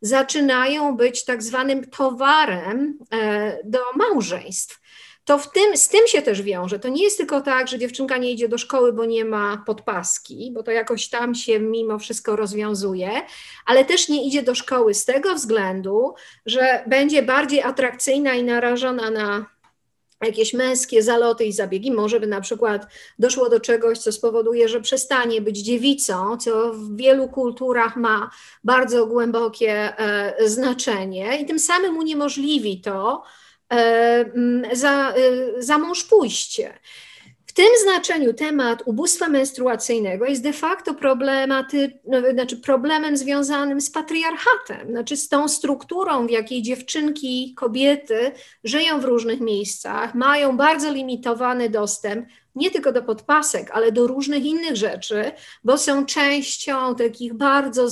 zaczynają 0.00 0.96
być 0.96 1.24
tak 1.24 1.42
zwanym 1.42 1.90
towarem 1.90 2.98
e, 3.10 3.58
do 3.64 3.80
małżeństw 3.96 4.83
to 5.24 5.38
w 5.38 5.50
tym, 5.50 5.76
z 5.76 5.88
tym 5.88 6.06
się 6.06 6.22
też 6.22 6.42
wiąże. 6.42 6.78
To 6.78 6.88
nie 6.88 7.02
jest 7.02 7.16
tylko 7.16 7.40
tak, 7.40 7.68
że 7.68 7.78
dziewczynka 7.78 8.18
nie 8.18 8.30
idzie 8.30 8.48
do 8.48 8.58
szkoły, 8.58 8.92
bo 8.92 9.04
nie 9.04 9.24
ma 9.24 9.62
podpaski, 9.66 10.50
bo 10.54 10.62
to 10.62 10.70
jakoś 10.70 11.08
tam 11.08 11.34
się 11.34 11.60
mimo 11.60 11.98
wszystko 11.98 12.36
rozwiązuje, 12.36 13.10
ale 13.66 13.84
też 13.84 14.08
nie 14.08 14.26
idzie 14.26 14.42
do 14.42 14.54
szkoły 14.54 14.94
z 14.94 15.04
tego 15.04 15.34
względu, 15.34 16.14
że 16.46 16.84
będzie 16.86 17.22
bardziej 17.22 17.62
atrakcyjna 17.62 18.34
i 18.34 18.44
narażona 18.44 19.10
na 19.10 19.54
jakieś 20.22 20.54
męskie 20.54 21.02
zaloty 21.02 21.44
i 21.44 21.52
zabiegi, 21.52 21.92
może 21.92 22.20
by 22.20 22.26
na 22.26 22.40
przykład 22.40 22.86
doszło 23.18 23.48
do 23.48 23.60
czegoś, 23.60 23.98
co 23.98 24.12
spowoduje, 24.12 24.68
że 24.68 24.80
przestanie 24.80 25.40
być 25.40 25.58
dziewicą, 25.58 26.36
co 26.36 26.72
w 26.72 26.96
wielu 26.96 27.28
kulturach 27.28 27.96
ma 27.96 28.30
bardzo 28.64 29.06
głębokie 29.06 29.98
e, 29.98 30.48
znaczenie 30.48 31.38
i 31.40 31.46
tym 31.46 31.58
samym 31.58 31.98
uniemożliwi 31.98 32.80
to, 32.80 33.22
za, 34.72 35.14
e, 35.16 35.62
za 35.62 35.78
mąż 35.78 36.04
pójście. 36.04 36.74
W 37.46 37.52
tym 37.52 37.68
znaczeniu 37.82 38.34
temat 38.34 38.82
ubóstwa 38.86 39.28
menstruacyjnego 39.28 40.24
jest 40.24 40.42
de 40.42 40.52
facto 40.52 40.94
problematy, 40.94 41.98
no, 42.06 42.30
znaczy 42.32 42.56
problemem 42.56 43.16
związanym 43.16 43.80
z 43.80 43.90
patriarchatem, 43.90 44.90
znaczy 44.90 45.16
z 45.16 45.28
tą 45.28 45.48
strukturą, 45.48 46.26
w 46.26 46.30
jakiej 46.30 46.62
dziewczynki, 46.62 47.54
kobiety 47.56 48.32
żyją 48.64 49.00
w 49.00 49.04
różnych 49.04 49.40
miejscach, 49.40 50.14
mają 50.14 50.56
bardzo 50.56 50.92
limitowany 50.92 51.70
dostęp 51.70 52.26
nie 52.54 52.70
tylko 52.70 52.92
do 52.92 53.02
podpasek, 53.02 53.70
ale 53.70 53.92
do 53.92 54.06
różnych 54.06 54.44
innych 54.44 54.76
rzeczy, 54.76 55.32
bo 55.64 55.78
są 55.78 56.06
częścią 56.06 56.94
takich 56.94 57.34
bardzo 57.34 57.88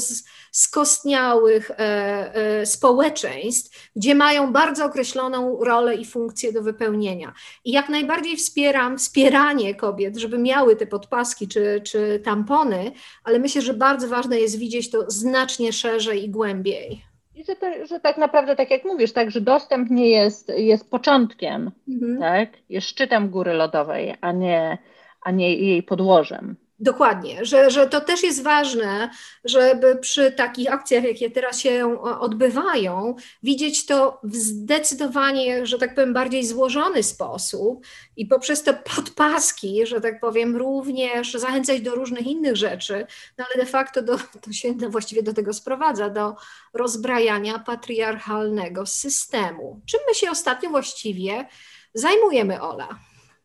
skostniałych 0.53 1.71
e, 1.71 1.75
e, 1.79 2.67
społeczeństw, 2.67 3.91
gdzie 3.97 4.15
mają 4.15 4.53
bardzo 4.53 4.85
określoną 4.85 5.65
rolę 5.65 5.95
i 5.95 6.05
funkcję 6.05 6.53
do 6.53 6.63
wypełnienia. 6.63 7.33
I 7.65 7.73
jak 7.73 7.89
najbardziej 7.89 8.37
wspieram 8.37 8.99
wspieranie 8.99 9.75
kobiet, 9.75 10.17
żeby 10.17 10.39
miały 10.39 10.77
te 10.77 10.87
podpaski 10.87 11.49
czy, 11.49 11.81
czy 11.85 12.21
tampony, 12.25 12.93
ale 13.25 13.39
myślę, 13.39 13.63
że 13.63 13.75
bardzo 13.75 14.09
ważne 14.09 14.41
jest 14.41 14.59
widzieć 14.59 14.91
to 14.91 15.11
znacznie 15.11 15.73
szerzej 15.73 16.25
i 16.25 16.31
głębiej. 16.31 17.12
I 17.35 17.45
że, 17.45 17.57
to, 17.57 17.87
że 17.87 18.01
tak 18.01 18.19
naprawdę, 18.19 18.57
tak 18.57 18.71
jak 18.71 18.85
mówisz, 18.85 19.13
tak, 19.13 19.31
że 19.31 19.41
dostęp 19.41 19.91
nie 19.91 20.11
jest, 20.11 20.53
jest 20.57 20.91
początkiem, 20.91 21.71
mhm. 21.89 22.19
tak? 22.19 22.49
Jest 22.69 22.87
szczytem 22.87 23.31
góry 23.31 23.53
lodowej, 23.53 24.15
a 24.21 24.33
nie, 24.33 24.79
a 25.23 25.31
nie 25.31 25.55
jej 25.55 25.83
podłożem. 25.83 26.57
Dokładnie, 26.83 27.45
że, 27.45 27.71
że 27.71 27.87
to 27.87 28.01
też 28.01 28.23
jest 28.23 28.43
ważne, 28.43 29.11
żeby 29.45 29.97
przy 29.97 30.33
takich 30.33 30.73
akcjach, 30.73 31.05
jakie 31.05 31.31
teraz 31.31 31.61
się 31.61 32.03
odbywają, 32.03 33.15
widzieć 33.43 33.87
to 33.87 34.21
w 34.23 34.37
zdecydowanie, 34.37 35.67
że 35.67 35.79
tak 35.79 35.95
powiem, 35.95 36.13
bardziej 36.13 36.47
złożony 36.47 37.03
sposób 37.03 37.87
i 38.17 38.27
poprzez 38.27 38.63
te 38.63 38.75
podpaski, 38.75 39.87
że 39.87 40.01
tak 40.01 40.21
powiem, 40.21 40.57
również 40.57 41.33
zachęcać 41.33 41.81
do 41.81 41.95
różnych 41.95 42.27
innych 42.27 42.57
rzeczy, 42.57 43.07
no 43.39 43.45
ale 43.45 43.65
de 43.65 43.71
facto 43.71 44.03
do, 44.03 44.19
to 44.41 44.53
się 44.53 44.73
właściwie 44.73 45.23
do 45.23 45.35
tego 45.35 45.53
sprowadza, 45.53 46.11
do 46.11 46.37
rozbrajania 46.73 47.59
patriarchalnego 47.59 48.87
systemu. 48.87 49.81
Czym 49.87 50.01
my 50.09 50.15
się 50.15 50.31
ostatnio 50.31 50.71
właściwie 50.71 51.49
zajmujemy, 51.95 52.61
Ola? 52.61 52.89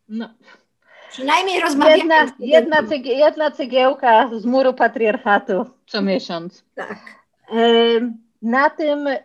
No, 0.09 0.29
Przynajmniej 1.17 1.61
rozmawiamy. 1.61 1.97
Jedna, 1.97 2.15
jedna, 2.39 2.77
jedna 3.03 3.51
cegiełka 3.51 4.29
z 4.39 4.45
muru 4.45 4.73
patriarchatu 4.73 5.65
co 5.87 6.01
miesiąc. 6.01 6.65
Tak. 6.75 6.97
Na 8.41 8.69
tym 8.69 9.07
y, 9.07 9.19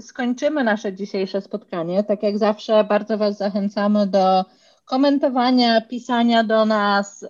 skończymy 0.00 0.64
nasze 0.64 0.92
dzisiejsze 0.92 1.40
spotkanie. 1.40 2.04
Tak 2.04 2.22
jak 2.22 2.38
zawsze, 2.38 2.84
bardzo 2.84 3.18
Was 3.18 3.36
zachęcamy 3.36 4.06
do 4.06 4.44
komentowania, 4.84 5.80
pisania 5.80 6.44
do 6.44 6.64
nas, 6.64 7.22
y, 7.22 7.28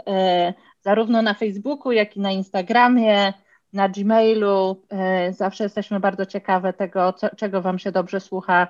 zarówno 0.80 1.22
na 1.22 1.34
Facebooku, 1.34 1.92
jak 1.92 2.16
i 2.16 2.20
na 2.20 2.30
Instagramie, 2.30 3.32
na 3.72 3.88
Gmailu. 3.88 4.82
Y, 5.28 5.32
zawsze 5.32 5.64
jesteśmy 5.64 6.00
bardzo 6.00 6.26
ciekawe 6.26 6.72
tego, 6.72 7.12
co, 7.12 7.36
czego 7.36 7.62
Wam 7.62 7.78
się 7.78 7.92
dobrze 7.92 8.20
słucha, 8.20 8.68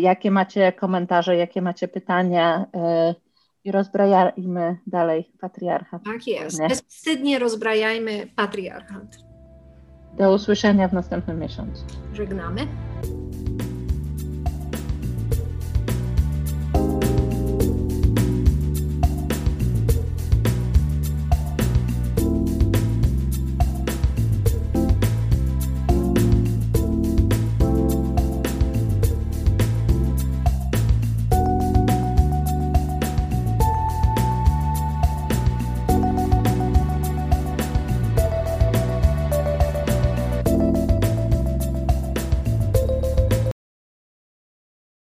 jakie 0.00 0.30
macie 0.30 0.72
komentarze, 0.72 1.36
jakie 1.36 1.62
macie 1.62 1.88
pytania 1.88 2.66
i 3.64 3.72
rozbrajajmy 3.72 4.78
dalej 4.86 5.32
patriarchat. 5.40 6.02
Tak 6.04 6.26
jest. 6.26 6.58
Bezwstydnie 6.68 7.38
rozbrajajmy 7.38 8.26
patriarchat. 8.36 9.16
Do 10.18 10.34
usłyszenia 10.34 10.88
w 10.88 10.92
następnym 10.92 11.38
miesiącu. 11.38 11.84
Żegnamy. 12.12 12.66